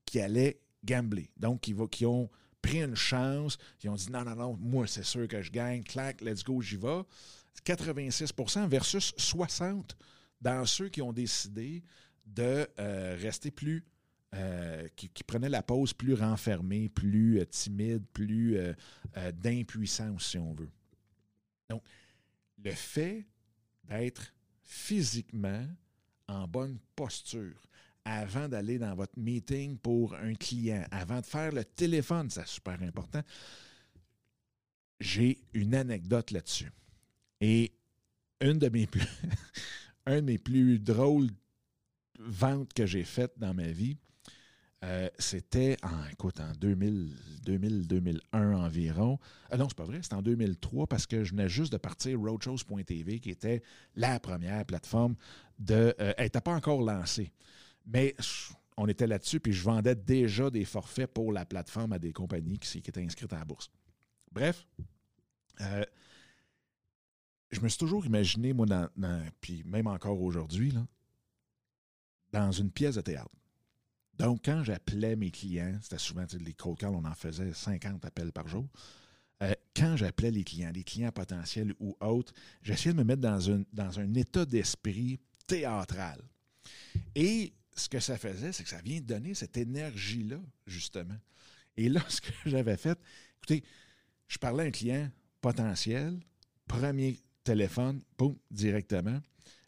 qui 0.05 0.19
allait 0.19 0.62
gambler. 0.83 1.29
Donc, 1.37 1.61
qui, 1.61 1.75
qui 1.91 2.05
ont 2.05 2.29
pris 2.61 2.81
une 2.81 2.95
chance. 2.95 3.57
Ils 3.83 3.89
ont 3.89 3.95
dit 3.95 4.11
non, 4.11 4.23
non, 4.23 4.35
non, 4.35 4.57
moi, 4.59 4.87
c'est 4.87 5.03
sûr 5.03 5.27
que 5.27 5.41
je 5.41 5.51
gagne. 5.51 5.83
Clac, 5.83 6.21
let's 6.21 6.43
go, 6.43 6.61
j'y 6.61 6.77
vais. 6.77 7.01
86% 7.65 8.67
versus 8.67 9.13
60 9.17 9.95
dans 10.41 10.65
ceux 10.65 10.89
qui 10.89 11.01
ont 11.01 11.13
décidé 11.13 11.83
de 12.25 12.67
euh, 12.79 13.17
rester 13.21 13.51
plus. 13.51 13.83
Euh, 14.35 14.87
qui, 14.95 15.09
prenaient 15.23 15.47
la 15.47 15.61
pause 15.61 15.93
plus 15.93 16.15
renfermée, 16.15 16.89
plus 16.89 17.39
euh, 17.39 17.45
timide, 17.45 18.03
plus 18.13 18.57
d'impuissance, 19.35 20.25
si 20.25 20.39
on 20.39 20.55
veut. 20.55 20.71
Donc, 21.69 21.83
le 22.57 22.71
fait 22.71 23.27
d'être 23.83 24.33
physiquement 24.63 25.67
en 26.27 26.47
bonne 26.47 26.79
posture, 26.95 27.61
avant 28.05 28.47
d'aller 28.47 28.77
dans 28.77 28.95
votre 28.95 29.17
meeting 29.17 29.77
pour 29.77 30.15
un 30.15 30.33
client, 30.33 30.85
avant 30.91 31.21
de 31.21 31.25
faire 31.25 31.51
le 31.51 31.63
téléphone, 31.63 32.29
c'est 32.29 32.47
super 32.47 32.81
important. 32.81 33.21
J'ai 34.99 35.39
une 35.53 35.75
anecdote 35.75 36.31
là-dessus. 36.31 36.71
Et 37.41 37.73
une 38.41 38.59
de 38.59 38.69
mes 38.69 38.87
plus, 38.87 39.07
un 40.05 40.17
de 40.17 40.21
mes 40.21 40.37
plus 40.37 40.79
drôles 40.79 41.29
ventes 42.19 42.73
que 42.73 42.85
j'ai 42.85 43.03
faites 43.03 43.33
dans 43.37 43.53
ma 43.53 43.67
vie, 43.67 43.97
euh, 44.83 45.07
c'était 45.17 45.77
en, 45.81 45.89
en 45.89 46.51
2000, 46.59 47.87
2001 47.87 48.53
environ. 48.53 49.17
Ah 49.49 49.55
non, 49.55 49.69
c'est 49.69 49.77
pas 49.77 49.85
vrai, 49.85 49.99
c'était 50.03 50.15
en 50.15 50.21
2003 50.21 50.87
parce 50.87 51.07
que 51.07 51.23
je 51.23 51.31
venais 51.31 51.47
juste 51.47 51.71
de 51.71 51.77
partir 51.77 52.19
roadshows.tv 52.19 53.19
qui 53.21 53.29
était 53.29 53.61
la 53.95 54.19
première 54.19 54.65
plateforme 54.65 55.15
de. 55.57 55.95
Euh, 55.99 56.13
elle 56.17 56.25
n'était 56.25 56.41
pas 56.41 56.53
encore 56.53 56.81
lancée. 56.81 57.31
Mais 57.85 58.15
on 58.77 58.87
était 58.87 59.07
là-dessus, 59.07 59.39
puis 59.39 59.53
je 59.53 59.63
vendais 59.63 59.95
déjà 59.95 60.49
des 60.49 60.65
forfaits 60.65 61.11
pour 61.13 61.31
la 61.31 61.45
plateforme 61.45 61.93
à 61.93 61.99
des 61.99 62.13
compagnies 62.13 62.59
qui, 62.59 62.77
étaient 62.77 63.03
inscrites 63.03 63.33
à 63.33 63.39
la 63.39 63.45
bourse. 63.45 63.69
Bref, 64.31 64.65
euh, 65.61 65.85
je 67.51 67.59
me 67.59 67.69
suis 67.69 67.77
toujours 67.77 68.05
imaginé, 68.05 68.53
moi, 68.53 68.65
puis 69.41 69.63
même 69.65 69.87
encore 69.87 70.21
aujourd'hui, 70.21 70.73
dans 72.31 72.51
une 72.51 72.71
pièce 72.71 72.95
de 72.95 73.01
théâtre. 73.01 73.29
Donc, 74.15 74.41
quand 74.45 74.63
j'appelais 74.63 75.15
mes 75.15 75.31
clients, 75.31 75.77
c'était 75.81 75.97
souvent 75.97 76.25
les 76.39 76.53
cold 76.53 76.77
calls, 76.77 76.95
on 76.95 77.05
en 77.05 77.13
faisait 77.13 77.53
50 77.53 78.05
appels 78.05 78.31
par 78.31 78.47
jour. 78.47 78.67
Euh, 79.41 79.53
quand 79.75 79.97
j'appelais 79.97 80.31
les 80.31 80.43
clients, 80.43 80.71
les 80.73 80.83
clients 80.83 81.11
potentiels 81.11 81.73
ou 81.79 81.95
autres, 81.99 82.33
j'essayais 82.61 82.93
de 82.93 82.99
me 82.99 83.03
mettre 83.03 83.21
dans, 83.21 83.63
dans 83.73 83.99
un 83.99 84.13
état 84.13 84.45
d'esprit 84.45 85.19
théâtral. 85.47 86.21
Et 87.15 87.53
ce 87.75 87.89
que 87.89 87.99
ça 87.99 88.17
faisait, 88.17 88.51
c'est 88.51 88.63
que 88.63 88.69
ça 88.69 88.81
vient 88.81 89.01
donner 89.01 89.33
cette 89.33 89.57
énergie-là, 89.57 90.39
justement. 90.67 91.17
Et 91.77 91.89
là, 91.89 92.01
ce 92.09 92.21
que 92.21 92.31
j'avais 92.45 92.77
fait, 92.77 92.99
écoutez, 93.37 93.63
je 94.27 94.37
parlais 94.37 94.63
à 94.63 94.67
un 94.67 94.71
client 94.71 95.11
potentiel, 95.41 96.19
premier 96.67 97.19
téléphone, 97.43 98.01
boum, 98.17 98.37
directement. 98.49 99.19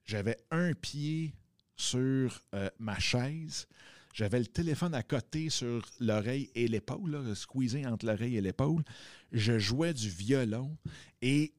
J'avais 0.06 0.38
un 0.52 0.74
pied 0.74 1.34
sur 1.76 2.42
euh, 2.54 2.70
ma 2.80 2.98
chaise. 3.00 3.68
J'avais 4.14 4.40
le 4.40 4.46
téléphone 4.46 4.94
à 4.94 5.04
côté 5.04 5.50
sur 5.50 5.86
l'oreille 6.00 6.50
et 6.56 6.68
l'épaule, 6.68 7.36
squeezé 7.36 7.86
entre 7.86 8.06
l'oreille 8.06 8.38
et 8.38 8.42
l'épaule. 8.42 8.84
Je 9.32 9.60
jouais 9.60 9.94
du 9.94 10.10
violon 10.10 10.78
et 11.22 11.54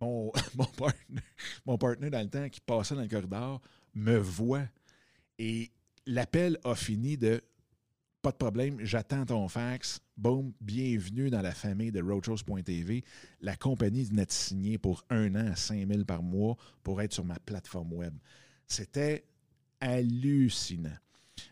mon, 0.00 0.30
mon, 0.54 0.66
partner, 0.66 1.22
mon 1.66 1.76
partner 1.76 2.10
dans 2.10 2.22
le 2.22 2.30
temps 2.30 2.48
qui 2.48 2.60
passait 2.60 2.94
dans 2.94 3.02
le 3.02 3.08
corridor 3.08 3.60
me 3.94 4.16
voit 4.16 4.68
et 5.38 5.70
l'appel 6.06 6.58
a 6.64 6.74
fini 6.74 7.16
de 7.16 7.42
pas 8.22 8.32
de 8.32 8.36
problème, 8.36 8.78
j'attends 8.80 9.26
ton 9.26 9.48
fax. 9.48 10.00
Boum, 10.16 10.54
bienvenue 10.58 11.28
dans 11.28 11.42
la 11.42 11.52
famille 11.52 11.92
de 11.92 12.00
Roadshows.tv. 12.00 13.04
La 13.42 13.54
compagnie 13.54 14.04
venait 14.04 14.24
de 14.24 14.32
signer 14.32 14.78
pour 14.78 15.04
un 15.10 15.34
an 15.34 15.52
à 15.52 15.56
5 15.56 15.86
000 15.86 16.04
par 16.04 16.22
mois 16.22 16.56
pour 16.82 17.02
être 17.02 17.12
sur 17.12 17.26
ma 17.26 17.38
plateforme 17.38 17.92
web. 17.92 18.14
C'était 18.66 19.26
hallucinant. 19.78 20.96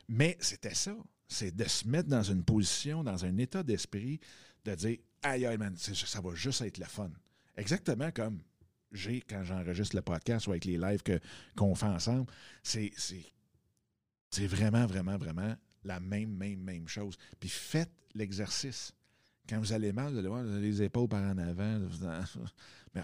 Mais 0.09 0.39
c'était 0.41 0.73
ça. 0.73 0.97
C'est 1.29 1.55
de 1.55 1.65
se 1.65 1.87
mettre 1.87 2.09
dans 2.09 2.23
une 2.23 2.43
position, 2.43 3.05
dans 3.05 3.27
un 3.27 3.37
état 3.37 3.63
d'esprit, 3.63 4.19
de 4.65 4.75
dire 4.75 4.97
Aïe, 5.23 5.45
aïe, 5.45 5.59
man, 5.59 5.77
ça 5.77 6.21
va 6.23 6.35
juste 6.35 6.63
être 6.63 6.79
le 6.79 6.87
fun. 6.87 7.11
Exactement 7.55 8.11
comme 8.13 8.41
j'ai 8.93 9.21
quand 9.21 9.45
j'enregistre 9.45 9.97
le 9.97 10.03
podcast 10.03 10.47
ou 10.47 10.53
avec 10.53 10.65
les 10.65 10.79
lives 10.79 11.03
qu'on 11.55 11.75
fait 11.75 11.85
ensemble. 11.85 12.31
C'est 12.63 12.93
c'est 14.33 14.47
vraiment, 14.47 14.87
vraiment, 14.87 15.17
vraiment 15.17 15.55
la 15.85 16.01
même, 16.01 16.35
même, 16.35 16.61
même 16.61 16.89
chose. 16.89 17.17
Puis 17.39 17.51
faites 17.51 17.93
l'exercice. 18.15 18.93
Quand 19.49 19.59
vous 19.59 19.73
allez 19.73 19.93
mal, 19.93 20.13
vous 20.13 20.19
allez 20.19 20.29
voir, 20.29 20.43
les 20.43 20.83
épaules 20.83 21.09
par 21.09 21.23
en 21.23 21.37
avant. 21.39 21.81
Mais 22.95 23.03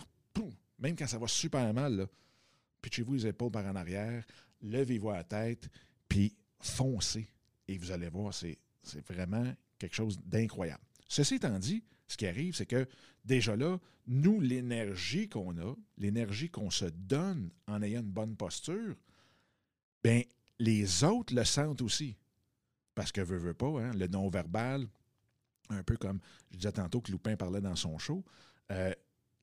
même 0.78 0.96
quand 0.96 1.06
ça 1.06 1.18
va 1.18 1.28
super 1.28 1.72
mal, 1.74 2.06
pitchez-vous 2.80 3.14
les 3.14 3.26
épaules 3.26 3.50
par 3.50 3.66
en 3.66 3.76
arrière, 3.76 4.24
levez-vous 4.62 5.10
la 5.10 5.24
tête, 5.24 5.68
puis 6.08 6.34
foncez. 6.60 7.28
Et 7.66 7.76
vous 7.76 7.90
allez 7.90 8.08
voir, 8.08 8.32
c'est 8.32 8.58
vraiment 9.06 9.52
quelque 9.78 9.94
chose 9.94 10.18
d'incroyable. 10.24 10.82
Ceci 11.08 11.34
étant 11.34 11.58
dit, 11.58 11.84
ce 12.06 12.16
qui 12.16 12.26
arrive, 12.26 12.54
c'est 12.54 12.66
que 12.66 12.86
déjà 13.24 13.54
là, 13.56 13.78
nous, 14.06 14.40
l'énergie 14.40 15.28
qu'on 15.28 15.58
a, 15.58 15.74
l'énergie 15.98 16.48
qu'on 16.48 16.70
se 16.70 16.86
donne 16.86 17.50
en 17.66 17.82
ayant 17.82 18.00
une 18.00 18.10
bonne 18.10 18.36
posture, 18.36 18.96
bien, 20.02 20.22
les 20.58 21.04
autres 21.04 21.34
le 21.34 21.44
sentent 21.44 21.82
aussi. 21.82 22.16
Parce 22.94 23.12
que 23.12 23.20
veut, 23.20 23.38
veut 23.38 23.54
pas, 23.54 23.80
hein, 23.80 23.92
le 23.94 24.08
non-verbal, 24.08 24.88
un 25.70 25.82
peu 25.82 25.96
comme 25.96 26.20
je 26.50 26.56
disais 26.56 26.72
tantôt 26.72 27.00
que 27.00 27.12
Loupin 27.12 27.36
parlait 27.36 27.60
dans 27.60 27.76
son 27.76 27.98
show, 27.98 28.24
euh, 28.72 28.92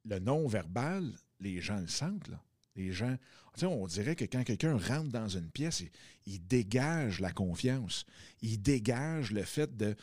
le 0.05 0.19
non-verbal, 0.19 1.13
les 1.39 1.61
gens 1.61 1.79
le 1.79 1.87
sentent. 1.87 2.29
Les 2.75 2.91
gens, 2.91 3.15
on 3.61 3.87
dirait 3.87 4.17
que 4.17 4.25
quand 4.25 4.43
quelqu'un 4.43 4.77
rentre 4.77 5.09
dans 5.09 5.29
une 5.29 5.49
pièce, 5.49 5.81
il, 6.25 6.45
dégage 6.45 7.21
la 7.21 7.31
confiance. 7.31 8.05
Il 8.41 8.61
dégage 8.61 9.31
le 9.31 9.43
fait 9.43 9.75
de 9.77 9.95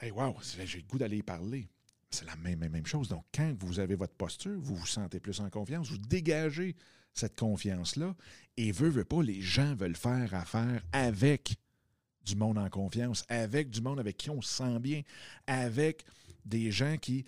Hey, 0.00 0.10
wow, 0.10 0.36
j'ai 0.64 0.78
le 0.78 0.86
goût 0.88 0.98
d'aller 0.98 1.22
parler. 1.22 1.68
C'est 2.14 2.26
la 2.26 2.36
même, 2.36 2.60
même, 2.60 2.86
chose. 2.86 3.08
Donc, 3.08 3.24
quand 3.34 3.52
vous 3.58 3.80
avez 3.80 3.96
votre 3.96 4.14
posture, 4.14 4.56
vous 4.60 4.76
vous 4.76 4.86
sentez 4.86 5.18
plus 5.18 5.40
en 5.40 5.50
confiance, 5.50 5.90
vous 5.90 5.98
dégagez 5.98 6.76
cette 7.12 7.36
confiance-là 7.36 8.14
et 8.56 8.70
veut, 8.70 8.88
veut 8.88 9.04
pas, 9.04 9.20
les 9.20 9.40
gens 9.40 9.74
veulent 9.74 9.96
faire 9.96 10.32
affaire 10.32 10.80
avec 10.92 11.56
du 12.24 12.36
monde 12.36 12.56
en 12.56 12.70
confiance, 12.70 13.24
avec 13.28 13.68
du 13.68 13.80
monde 13.80 13.98
avec 13.98 14.16
qui 14.16 14.30
on 14.30 14.40
se 14.40 14.54
sent 14.54 14.78
bien, 14.78 15.02
avec 15.48 16.04
des 16.44 16.70
gens 16.70 16.98
qui, 16.98 17.24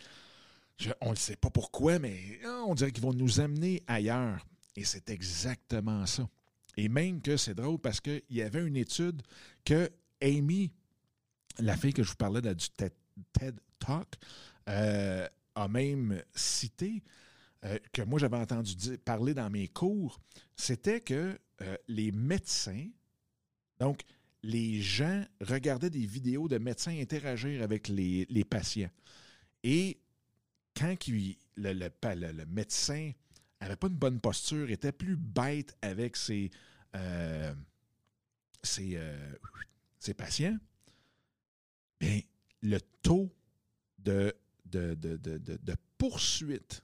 on 1.00 1.10
ne 1.10 1.16
sait 1.16 1.36
pas 1.36 1.50
pourquoi, 1.50 1.98
mais 1.98 2.38
on 2.68 2.74
dirait 2.76 2.92
qu'ils 2.92 3.02
vont 3.02 3.12
nous 3.12 3.40
amener 3.40 3.82
ailleurs. 3.88 4.46
Et 4.76 4.84
c'est 4.84 5.10
exactement 5.10 6.06
ça. 6.06 6.28
Et 6.76 6.88
même 6.88 7.20
que 7.20 7.36
c'est 7.36 7.54
drôle 7.54 7.80
parce 7.80 8.00
qu'il 8.00 8.22
y 8.30 8.42
avait 8.42 8.64
une 8.64 8.76
étude 8.76 9.20
que 9.64 9.90
Amy, 10.22 10.70
la 11.58 11.76
fille 11.76 11.92
que 11.92 12.04
je 12.04 12.10
vous 12.10 12.16
parlais 12.16 12.40
du 12.40 12.68
TED, 12.70 13.60
Talk, 13.78 14.14
euh, 14.68 15.26
a 15.54 15.68
même 15.68 16.22
cité 16.34 17.02
euh, 17.64 17.78
que 17.92 18.02
moi 18.02 18.18
j'avais 18.18 18.36
entendu 18.36 18.98
parler 18.98 19.32
dans 19.32 19.48
mes 19.48 19.68
cours, 19.68 20.20
c'était 20.56 21.00
que 21.00 21.38
euh, 21.62 21.76
les 21.88 22.12
médecins, 22.12 22.88
donc 23.78 24.02
les 24.42 24.80
gens 24.80 25.24
regardaient 25.40 25.90
des 25.90 26.06
vidéos 26.06 26.48
de 26.48 26.58
médecins 26.58 26.98
interagir 26.98 27.62
avec 27.62 27.88
les, 27.88 28.44
patients. 28.48 28.90
Et 29.62 29.98
quand 30.76 30.94
le, 31.08 31.32
le, 31.56 32.44
médecin 32.46 33.12
n'avait 33.60 33.76
pas 33.76 33.86
une 33.88 33.94
bonne 33.94 34.20
posture, 34.20 34.70
était 34.70 34.92
plus 34.92 35.16
bête 35.16 35.76
avec 35.80 36.16
ses, 36.16 36.50
ses, 38.62 39.00
ses 39.98 40.14
patients, 40.14 40.58
bien, 41.98 42.20
le 42.62 42.78
taux 43.02 43.32
de, 43.98 44.32
de, 44.70 44.94
de, 44.94 45.16
de 45.16 45.74
poursuite, 45.98 46.82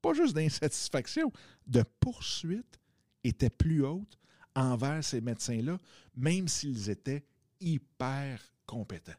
pas 0.00 0.14
juste 0.14 0.34
d'insatisfaction, 0.34 1.32
de 1.66 1.82
poursuite 2.00 2.78
était 3.22 3.50
plus 3.50 3.84
haute 3.84 4.18
envers 4.54 5.02
ces 5.02 5.20
médecins-là, 5.20 5.78
même 6.14 6.48
s'ils 6.48 6.90
étaient 6.90 7.24
hyper 7.60 8.40
compétents. 8.66 9.12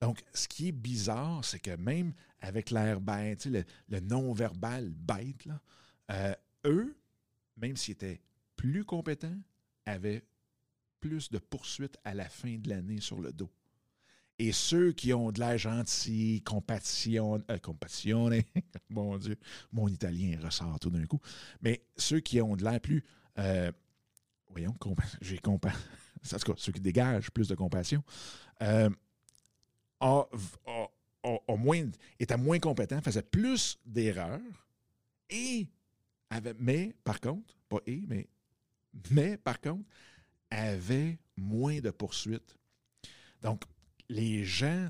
Donc, 0.00 0.22
ce 0.34 0.48
qui 0.48 0.68
est 0.68 0.72
bizarre, 0.72 1.44
c'est 1.44 1.58
que 1.60 1.76
même 1.76 2.12
avec 2.40 2.70
l'air 2.70 3.00
bête, 3.00 3.46
le, 3.46 3.64
le 3.88 4.00
non-verbal 4.00 4.90
bête, 4.90 5.48
euh, 6.10 6.34
eux, 6.66 6.96
même 7.56 7.76
s'ils 7.76 7.92
étaient 7.92 8.20
plus 8.56 8.84
compétents, 8.84 9.38
avaient 9.86 10.24
plus 11.00 11.30
de 11.30 11.38
poursuites 11.38 11.98
à 12.04 12.14
la 12.14 12.28
fin 12.28 12.56
de 12.56 12.68
l'année 12.68 13.00
sur 13.00 13.20
le 13.20 13.32
dos. 13.32 13.50
Et 14.38 14.52
ceux 14.52 14.92
qui 14.92 15.12
ont 15.12 15.30
de 15.30 15.38
l'air 15.38 15.56
gentil, 15.58 16.42
compassion, 16.42 17.42
euh, 17.50 17.58
compassion, 17.58 18.30
mon 18.90 19.16
Dieu, 19.16 19.38
mon 19.72 19.88
italien 19.88 20.38
ressort 20.42 20.78
tout 20.80 20.90
d'un 20.90 21.06
coup, 21.06 21.20
mais 21.60 21.84
ceux 21.96 22.20
qui 22.20 22.40
ont 22.40 22.56
de 22.56 22.64
l'air 22.64 22.80
plus, 22.80 23.04
euh, 23.38 23.70
voyons, 24.50 24.74
j'ai 25.20 25.38
compassion, 25.38 25.88
ceux 26.56 26.72
qui 26.72 26.80
dégagent 26.80 27.30
plus 27.30 27.48
de 27.48 27.54
compassion, 27.54 28.02
euh, 28.62 28.90
moins, 31.48 31.90
étaient 32.18 32.36
moins 32.36 32.58
compétents, 32.58 33.00
faisaient 33.00 33.22
plus 33.22 33.78
d'erreurs 33.86 34.40
et 35.30 35.68
mais 36.58 36.94
par 37.04 37.20
contre, 37.20 37.56
pas 37.68 37.78
et, 37.86 38.02
mais, 38.06 38.28
mais 39.10 39.36
par 39.36 39.60
contre, 39.60 39.84
avaient 40.50 41.18
moins 41.36 41.80
de 41.80 41.90
poursuites. 41.90 42.56
Donc, 43.42 43.62
les 44.08 44.44
gens 44.44 44.88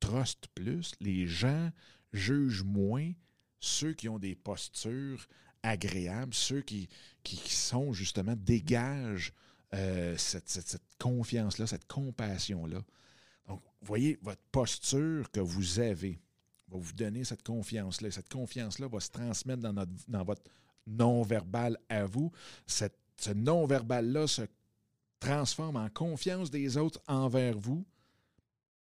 trustent 0.00 0.48
plus, 0.54 0.92
les 1.00 1.26
gens 1.26 1.70
jugent 2.12 2.64
moins 2.64 3.12
ceux 3.60 3.92
qui 3.92 4.08
ont 4.08 4.18
des 4.18 4.34
postures 4.34 5.26
agréables, 5.62 6.34
ceux 6.34 6.62
qui, 6.62 6.88
sont 7.46 7.92
justement, 7.92 8.34
dégagent 8.36 9.32
euh, 9.74 10.16
cette, 10.16 10.80
confiance-là, 10.98 11.66
cette 11.66 11.86
compassion-là. 11.86 12.82
Donc, 13.46 13.62
voyez, 13.82 14.18
votre 14.22 14.42
posture 14.52 15.30
que 15.30 15.40
vous 15.40 15.80
avez 15.80 16.20
va 16.68 16.78
vous 16.78 16.92
donner 16.92 17.24
cette 17.24 17.42
confiance-là. 17.42 18.10
Cette 18.10 18.28
confiance-là 18.28 18.88
va 18.88 19.00
se 19.00 19.10
transmettre 19.10 19.62
dans 19.62 20.24
votre 20.24 20.42
non-verbal 20.86 21.76
à 21.88 22.06
vous. 22.06 22.30
Cette, 22.66 22.98
ce 23.18 23.30
non-verbal-là 23.30 24.26
se 24.26 24.42
transforme 25.20 25.76
en 25.76 25.88
confiance 25.88 26.50
des 26.50 26.76
autres 26.76 27.00
envers 27.08 27.58
vous. 27.58 27.84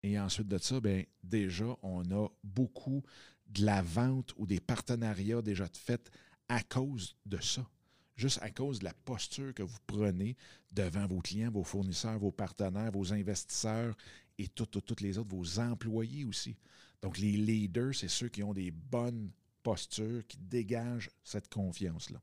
Et 0.03 0.19
ensuite 0.19 0.47
de 0.49 0.57
ça, 0.57 0.79
bien, 0.81 1.03
déjà, 1.23 1.77
on 1.81 2.03
a 2.11 2.27
beaucoup 2.43 3.03
de 3.47 3.65
la 3.65 3.81
vente 3.81 4.33
ou 4.37 4.45
des 4.45 4.59
partenariats 4.59 5.41
déjà 5.41 5.67
faits 5.73 6.11
à 6.49 6.61
cause 6.61 7.15
de 7.25 7.39
ça. 7.39 7.67
Juste 8.15 8.39
à 8.41 8.51
cause 8.51 8.79
de 8.79 8.83
la 8.83 8.93
posture 8.93 9.53
que 9.53 9.63
vous 9.63 9.79
prenez 9.87 10.35
devant 10.71 11.07
vos 11.07 11.19
clients, 11.19 11.51
vos 11.51 11.63
fournisseurs, 11.63 12.19
vos 12.19 12.31
partenaires, 12.31 12.91
vos 12.91 13.13
investisseurs 13.13 13.95
et 14.37 14.47
toutes 14.49 15.01
les 15.01 15.17
autres, 15.17 15.35
vos 15.35 15.59
employés 15.59 16.25
aussi. 16.25 16.55
Donc, 17.01 17.17
les 17.17 17.31
leaders, 17.31 17.95
c'est 17.95 18.07
ceux 18.07 18.29
qui 18.29 18.43
ont 18.43 18.53
des 18.53 18.71
bonnes 18.71 19.31
postures, 19.63 20.25
qui 20.27 20.37
dégagent 20.37 21.09
cette 21.23 21.49
confiance-là. 21.49 22.21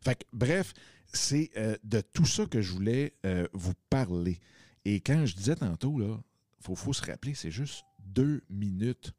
Fait 0.00 0.24
bref, 0.32 0.72
c'est 1.12 1.50
euh, 1.56 1.76
de 1.84 2.00
tout 2.00 2.26
ça 2.26 2.46
que 2.46 2.60
je 2.60 2.72
voulais 2.72 3.14
euh, 3.24 3.46
vous 3.52 3.74
parler. 3.90 4.38
Et 4.84 5.00
quand 5.00 5.26
je 5.26 5.34
disais 5.34 5.56
tantôt, 5.56 5.98
là, 5.98 6.20
il 6.68 6.76
faut, 6.76 6.92
se 6.92 7.04
rappeler, 7.04 7.34
c'est 7.34 7.50
juste 7.50 7.84
deux 7.98 8.42
minutes 8.48 9.12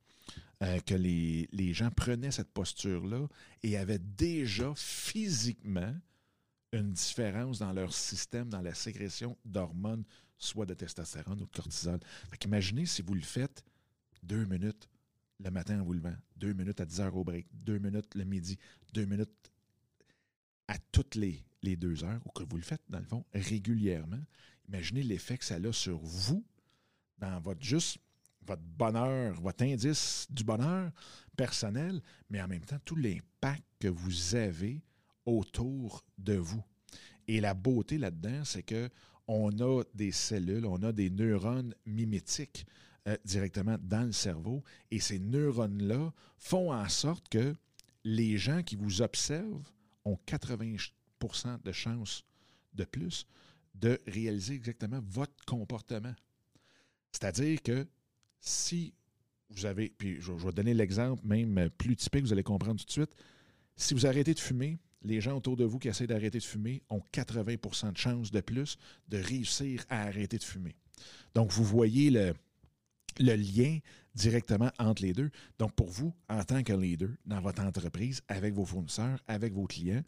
euh, 0.62 0.80
que 0.80 0.96
les, 0.96 1.74
gens 1.74 1.92
prenaient 1.92 2.32
cette 2.32 2.52
posture-là 2.54 3.28
et 3.64 3.78
avaient 3.78 4.00
déjà 4.00 4.74
physiquement 4.76 5.94
une 6.72 6.94
différence 6.94 7.60
dans 7.60 7.72
leur 7.72 7.94
système, 7.94 8.50
dans 8.50 8.62
la 8.62 8.74
sécrétion 8.74 9.38
d'hormones, 9.46 10.04
soit 10.38 10.66
de 10.66 10.74
testostérone 10.74 11.42
ou 11.42 11.46
de 11.46 11.52
cortisol. 11.52 12.00
Fait 12.32 12.46
imaginez 12.46 12.86
si 12.86 13.02
vous 13.02 13.14
le 13.14 13.22
faites 13.22 13.64
deux 14.24 14.46
minutes 14.46 14.90
le 15.40 15.52
matin 15.52 15.80
en 15.80 15.84
vous 15.84 15.94
levant, 15.94 16.16
deux 16.38 16.54
minutes 16.54 16.80
à 16.80 16.86
10 16.86 17.02
heures 17.02 17.16
au 17.18 17.24
break, 17.24 17.48
deux 17.52 17.78
minutes 17.78 18.16
le 18.16 18.24
midi, 18.24 18.58
deux 18.94 19.06
minutes 19.06 19.52
à 20.68 20.78
toutes 20.92 21.16
les, 21.16 21.44
les 21.62 21.76
deux 21.76 22.04
heures, 22.04 22.22
ou 22.26 22.30
que 22.30 22.44
vous 22.44 22.58
le 22.58 22.64
faites, 22.64 22.82
dans 22.90 23.00
le 23.00 23.06
fond, 23.06 23.26
régulièrement. 23.34 24.24
Imaginez 24.70 25.04
l'effet 25.04 25.38
que 25.38 25.46
ça 25.46 25.56
a 25.56 25.72
sur 25.74 25.98
vous 25.98 26.46
dans 27.18 27.40
votre 27.40 27.64
juste 27.64 27.98
votre 28.46 28.62
bonheur, 28.62 29.40
votre 29.42 29.64
indice 29.64 30.28
du 30.30 30.44
bonheur 30.44 30.92
personnel, 31.38 32.02
mais 32.30 32.42
en 32.42 32.48
même 32.48 32.66
temps 32.66 32.80
tout 32.84 32.96
l'impact 32.96 33.64
que 33.80 33.88
vous 33.88 34.36
avez 34.36 34.82
autour 35.26 36.04
de 36.18 36.36
vous. 36.36 36.64
Et 37.28 37.40
la 37.40 37.54
beauté 37.54 37.98
là-dedans, 37.98 38.44
c'est 38.44 38.64
que 38.64 38.90
on 39.28 39.58
a 39.60 39.84
des 39.94 40.12
cellules, 40.12 40.66
on 40.66 40.84
a 40.84 40.92
des 40.92 41.10
neurones 41.10 41.74
mimétiques 41.86 42.66
euh, 43.08 43.16
directement 43.24 43.78
dans 43.82 44.06
le 44.06 44.12
cerveau, 44.12 44.64
et 44.92 45.00
ces 45.00 45.20
neurones-là 45.20 46.12
font 46.38 46.74
en 46.74 46.90
sorte 46.90 47.30
que 47.30 47.56
les 48.04 48.38
gens 48.38 48.64
qui 48.64 48.76
vous 48.76 49.02
observent 49.02 49.72
ont 50.04 50.18
80% 50.28 51.64
de 51.64 51.72
chances 51.72 52.26
de 52.74 52.84
plus 52.84 53.26
de 53.76 54.00
réaliser 54.08 54.56
exactement 54.56 55.00
votre 55.02 55.34
comportement. 55.46 56.14
C'est-à-dire 57.14 57.62
que 57.62 57.88
si 58.40 58.94
vous 59.50 59.66
avez, 59.66 59.90
puis 59.90 60.18
je, 60.20 60.32
vais 60.34 60.52
donner 60.52 60.74
l'exemple 60.74 61.26
même 61.26 61.70
plus 61.78 61.96
typique, 61.96 62.24
vous 62.24 62.34
allez 62.34 62.44
comprendre 62.44 62.80
tout 62.80 62.86
de 62.86 62.92
suite, 62.92 63.16
si 63.78 63.94
vous 63.94 64.06
arrêtez 64.06 64.34
de 64.34 64.40
fumer, 64.40 64.78
les 65.04 65.22
gens 65.22 65.38
autour 65.38 65.56
de 65.56 65.64
vous 65.64 65.80
qui 65.80 65.88
essaient 65.88 66.08
d'arrêter 66.08 66.40
de 66.40 66.44
fumer 66.44 66.82
ont 66.90 67.02
80% 67.14 67.94
de 67.94 67.98
chances 67.98 68.32
de 68.32 68.42
plus 68.42 68.78
de 69.10 69.18
réussir 69.18 69.86
à 69.90 70.04
arrêter 70.04 70.38
de 70.38 70.44
fumer. 70.44 70.76
Donc, 71.36 71.52
vous 71.52 71.64
voyez 71.64 72.10
le, 72.10 72.34
lien 73.20 73.80
directement 74.16 74.72
entre 74.80 75.02
les 75.02 75.14
deux. 75.14 75.30
Donc, 75.60 75.74
pour 75.74 75.90
vous, 75.90 76.14
en 76.30 76.44
tant 76.44 76.64
que 76.64 76.74
leader 76.74 77.10
dans 77.26 77.42
votre 77.42 77.62
entreprise, 77.62 78.22
avec 78.28 78.54
vos 78.54 78.66
fournisseurs, 78.66 79.20
avec 79.28 79.54
vos 79.54 79.66
clients, 79.66 80.04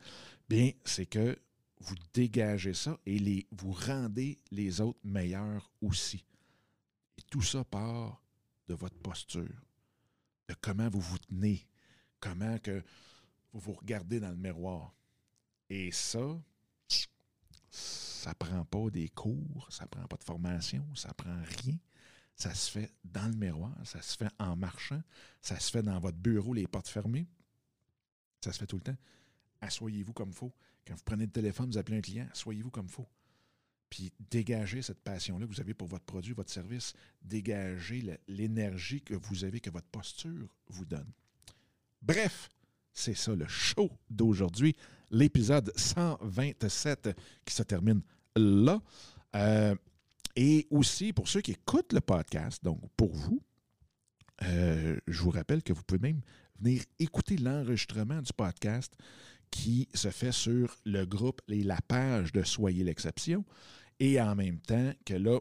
bien, 0.48 0.72
c'est 0.86 1.06
que 1.06 1.38
vous 1.82 1.96
dégagez 2.14 2.74
ça 2.74 2.98
et 3.06 3.46
vous 3.52 3.74
rendez 3.74 4.40
les 4.52 4.80
autres 4.80 5.00
meilleurs 5.04 5.70
aussi. 5.82 6.24
Tout 7.36 7.42
ça 7.42 7.66
part 7.66 8.24
de 8.70 8.76
votre 8.76 8.98
posture, 9.00 9.62
de 10.48 10.56
comment 10.62 10.88
vous 10.88 11.02
vous 11.02 11.18
tenez, 11.18 11.68
comment 12.22 12.58
que 12.60 12.82
vous 13.52 13.60
vous 13.60 13.74
regardez 13.74 14.22
dans 14.22 14.30
le 14.30 14.38
miroir. 14.38 14.96
Et 15.70 15.92
ça, 15.92 16.42
ça 17.70 18.34
prend 18.36 18.64
pas 18.64 18.90
des 18.90 19.10
cours, 19.10 19.68
ça 19.70 19.86
prend 19.86 20.08
pas 20.08 20.16
de 20.16 20.24
formation, 20.24 20.88
ça 20.96 21.14
prend 21.14 21.36
rien. 21.62 21.78
Ça 22.38 22.54
se 22.54 22.72
fait 22.72 22.94
dans 23.04 23.28
le 23.28 23.36
miroir, 23.36 23.76
ça 23.84 24.02
se 24.02 24.16
fait 24.16 24.32
en 24.40 24.56
marchant, 24.56 25.04
ça 25.42 25.60
se 25.60 25.70
fait 25.70 25.84
dans 25.84 26.00
votre 26.00 26.18
bureau, 26.18 26.54
les 26.54 26.68
portes 26.68 26.88
fermées. 26.88 27.28
Ça 28.40 28.54
se 28.54 28.60
fait 28.60 28.68
tout 28.68 28.78
le 28.78 28.84
temps. 28.84 28.98
Assoyez-vous 29.60 30.14
comme 30.14 30.32
faut. 30.32 30.56
Quand 30.88 30.96
vous 30.96 31.04
prenez 31.04 31.26
le 31.26 31.32
téléphone, 31.34 31.70
vous 31.70 31.78
appelez 31.78 31.98
un 31.98 32.02
client, 32.02 32.30
assoyez-vous 32.32 32.72
comme 32.72 32.86
il 32.86 32.94
faut. 32.94 33.10
Puis 33.96 34.12
dégagez 34.30 34.82
cette 34.82 35.00
passion-là 35.00 35.48
que 35.48 35.54
vous 35.54 35.62
avez 35.62 35.74
pour 35.74 35.88
votre 35.88 36.04
produit, 36.04 36.34
votre 36.34 36.52
service. 36.52 36.92
Dégagez 37.22 38.04
l'énergie 38.28 39.02
que 39.02 39.14
vous 39.14 39.46
avez, 39.46 39.62
que 39.62 39.70
votre 39.70 39.88
posture 39.88 40.50
vous 40.68 40.84
donne. 40.84 41.08
Bref, 42.02 42.50
c'est 42.92 43.14
ça 43.14 43.34
le 43.34 43.48
show 43.48 43.90
d'aujourd'hui, 44.10 44.76
l'épisode 45.12 45.72
127 45.78 47.18
qui 47.46 47.54
se 47.54 47.64
termine 47.64 48.02
là. 48.36 48.82
Euh, 49.34 49.74
et 50.36 50.68
aussi, 50.72 51.14
pour 51.14 51.30
ceux 51.30 51.40
qui 51.40 51.52
écoutent 51.52 51.94
le 51.94 52.02
podcast, 52.02 52.62
donc 52.62 52.82
pour 52.98 53.16
vous, 53.16 53.42
euh, 54.44 55.00
je 55.08 55.22
vous 55.22 55.30
rappelle 55.30 55.64
que 55.64 55.72
vous 55.72 55.84
pouvez 55.84 56.02
même 56.02 56.20
venir 56.60 56.84
écouter 57.00 57.38
l'enregistrement 57.38 58.22
du 58.22 58.34
podcast 58.34 58.94
qui 59.52 59.88
se 59.94 60.10
fait 60.10 60.34
sur 60.34 60.76
le 60.84 61.06
groupe 61.06 61.42
et 61.48 61.64
la 61.64 61.80
page 61.88 62.34
de 62.34 62.44
Soyez 62.44 62.84
l'exception. 62.84 63.46
Et 64.00 64.20
en 64.20 64.36
même 64.36 64.60
temps 64.60 64.92
que 65.06 65.14
là, 65.14 65.40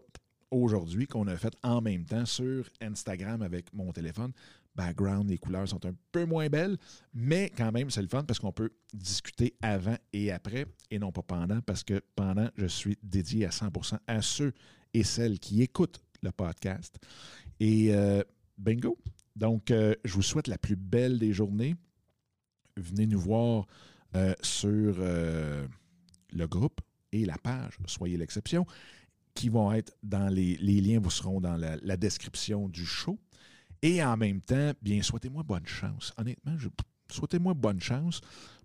aujourd'hui, 0.50 1.06
qu'on 1.06 1.26
a 1.26 1.36
fait 1.36 1.54
en 1.62 1.80
même 1.80 2.04
temps 2.04 2.26
sur 2.26 2.68
Instagram 2.80 3.42
avec 3.42 3.72
mon 3.72 3.92
téléphone. 3.92 4.32
Background, 4.76 5.30
les 5.30 5.38
couleurs 5.38 5.68
sont 5.68 5.84
un 5.86 5.94
peu 6.10 6.24
moins 6.24 6.48
belles, 6.48 6.76
mais 7.12 7.50
quand 7.56 7.70
même, 7.70 7.90
c'est 7.90 8.02
le 8.02 8.08
fun 8.08 8.24
parce 8.24 8.40
qu'on 8.40 8.52
peut 8.52 8.70
discuter 8.92 9.54
avant 9.62 9.96
et 10.12 10.32
après 10.32 10.66
et 10.90 10.98
non 10.98 11.12
pas 11.12 11.22
pendant, 11.22 11.60
parce 11.60 11.84
que 11.84 12.00
pendant, 12.16 12.48
je 12.56 12.66
suis 12.66 12.98
dédié 13.02 13.46
à 13.46 13.50
100% 13.50 13.98
à 14.06 14.20
ceux 14.20 14.52
et 14.92 15.04
celles 15.04 15.38
qui 15.38 15.62
écoutent 15.62 16.00
le 16.22 16.32
podcast. 16.32 16.98
Et 17.60 17.94
euh, 17.94 18.22
bingo! 18.58 18.98
Donc, 19.36 19.70
euh, 19.70 19.94
je 20.04 20.14
vous 20.14 20.22
souhaite 20.22 20.48
la 20.48 20.58
plus 20.58 20.76
belle 20.76 21.18
des 21.18 21.32
journées. 21.32 21.76
Venez 22.76 23.06
nous 23.06 23.20
voir 23.20 23.66
euh, 24.16 24.34
sur 24.42 24.96
le 24.98 26.46
groupe 26.46 26.80
et 27.14 27.24
la 27.24 27.38
page 27.38 27.78
Soyez 27.86 28.16
l'exception, 28.16 28.66
qui 29.34 29.48
vont 29.48 29.72
être 29.72 29.96
dans 30.02 30.28
les, 30.28 30.56
liens, 30.56 31.00
vous 31.00 31.10
seront 31.10 31.40
dans 31.40 31.56
la, 31.56 31.76
la, 31.76 31.96
description 31.96 32.68
du 32.68 32.84
show. 32.84 33.18
Et 33.82 34.02
en 34.02 34.16
même 34.16 34.40
temps, 34.40 34.72
bien, 34.82 35.02
souhaitez-moi 35.02 35.42
bonne 35.42 35.66
chance. 35.66 36.12
Honnêtement, 36.16 36.56
souhaitez-moi 37.10 37.54
bonne 37.54 37.80
chance 37.80 38.20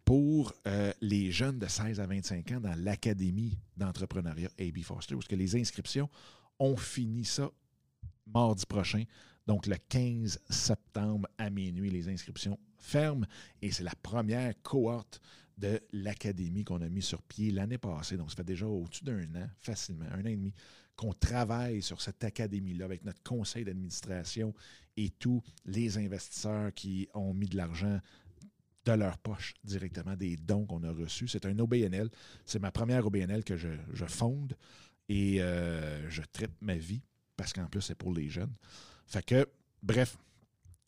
pour 0.05 0.53
euh, 0.65 0.91
les 1.01 1.31
jeunes 1.31 1.59
de 1.59 1.67
16 1.67 1.99
à 1.99 2.07
25 2.07 2.51
ans 2.53 2.59
dans 2.59 2.75
l'Académie 2.75 3.59
d'entrepreneuriat 3.77 4.49
AB 4.59 4.81
Foster, 4.81 5.15
parce 5.15 5.27
que 5.27 5.35
les 5.35 5.55
inscriptions 5.55 6.09
ont 6.57 6.77
fini 6.77 7.25
ça 7.25 7.49
mardi 8.25 8.65
prochain. 8.65 9.03
Donc, 9.45 9.67
le 9.67 9.75
15 9.89 10.39
septembre 10.49 11.27
à 11.37 11.49
minuit, 11.49 11.89
les 11.89 12.07
inscriptions 12.09 12.59
ferment 12.77 13.25
et 13.61 13.71
c'est 13.71 13.83
la 13.83 13.95
première 14.01 14.53
cohorte 14.61 15.21
de 15.59 15.81
l'académie 15.91 16.63
qu'on 16.63 16.81
a 16.81 16.89
mis 16.89 17.01
sur 17.01 17.21
pied 17.21 17.51
l'année 17.51 17.77
passée. 17.77 18.17
Donc, 18.17 18.29
ça 18.31 18.37
fait 18.37 18.43
déjà 18.43 18.65
au-dessus 18.65 19.03
d'un 19.03 19.23
an, 19.35 19.49
facilement, 19.59 20.05
un 20.11 20.21
an 20.21 20.27
et 20.27 20.35
demi, 20.35 20.53
qu'on 20.95 21.13
travaille 21.13 21.81
sur 21.81 22.01
cette 22.01 22.23
académie-là 22.23 22.85
avec 22.85 23.03
notre 23.05 23.21
conseil 23.23 23.63
d'administration 23.63 24.53
et 24.97 25.09
tous 25.09 25.41
les 25.65 25.97
investisseurs 25.97 26.73
qui 26.73 27.07
ont 27.13 27.33
mis 27.33 27.47
de 27.47 27.57
l'argent 27.57 27.99
de 28.85 28.91
leur 28.93 29.17
poche 29.17 29.53
directement 29.63 30.15
des 30.15 30.35
dons 30.37 30.65
qu'on 30.65 30.83
a 30.83 30.91
reçus. 30.91 31.27
C'est 31.27 31.45
un 31.45 31.57
OBNL. 31.59 32.09
C'est 32.45 32.59
ma 32.59 32.71
première 32.71 33.05
OBNL 33.05 33.43
que 33.43 33.55
je, 33.55 33.69
fonde 34.07 34.55
et 35.07 35.41
euh, 35.41 36.09
je 36.09 36.21
traite 36.31 36.51
ma 36.61 36.75
vie 36.75 37.01
parce 37.37 37.53
qu'en 37.53 37.67
plus, 37.67 37.81
c'est 37.81 37.95
pour 37.95 38.13
les 38.13 38.29
jeunes. 38.29 38.53
Fait 39.05 39.23
que, 39.23 39.47
bref, 39.81 40.17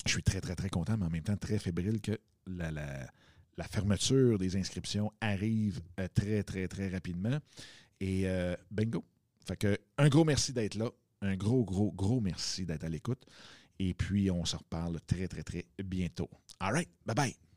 je 0.06 0.12
suis 0.12 0.24
très, 0.24 0.42
très, 0.42 0.56
très 0.56 0.70
content, 0.70 0.98
mais 0.98 1.06
en 1.06 1.10
même 1.10 1.24
temps 1.24 1.38
très 1.38 1.60
fébrile 1.60 2.02
que 2.02 2.20
la, 2.48 2.72
la, 3.58 3.66
fermeture 3.66 4.38
des 4.38 4.56
inscriptions 4.56 5.12
arrive 5.22 5.82
euh, 6.00 6.08
très, 6.14 6.44
très, 6.44 6.68
très 6.68 6.90
rapidement. 6.90 7.40
Et 8.00 8.24
euh, 8.26 8.56
bingo. 8.70 9.04
Fait 9.48 9.58
que, 9.58 9.78
un 9.98 10.10
gros 10.10 10.26
merci 10.26 10.54
d'être 10.54 10.76
là. 10.76 10.90
Un 11.22 11.36
gros, 11.36 11.64
gros, 11.64 11.92
gros 11.92 12.20
merci 12.20 12.66
d'être 12.66 12.84
à 12.84 12.90
l'écoute. 12.90 13.24
Et 13.80 13.94
puis, 13.94 14.30
on 14.30 14.46
se 14.46 14.56
reparle 14.56 15.00
très, 15.08 15.28
très, 15.28 15.44
très 15.44 15.66
bientôt. 15.84 16.30
All 16.60 16.74
right. 16.74 16.90
Bye 17.06 17.16
bye. 17.16 17.51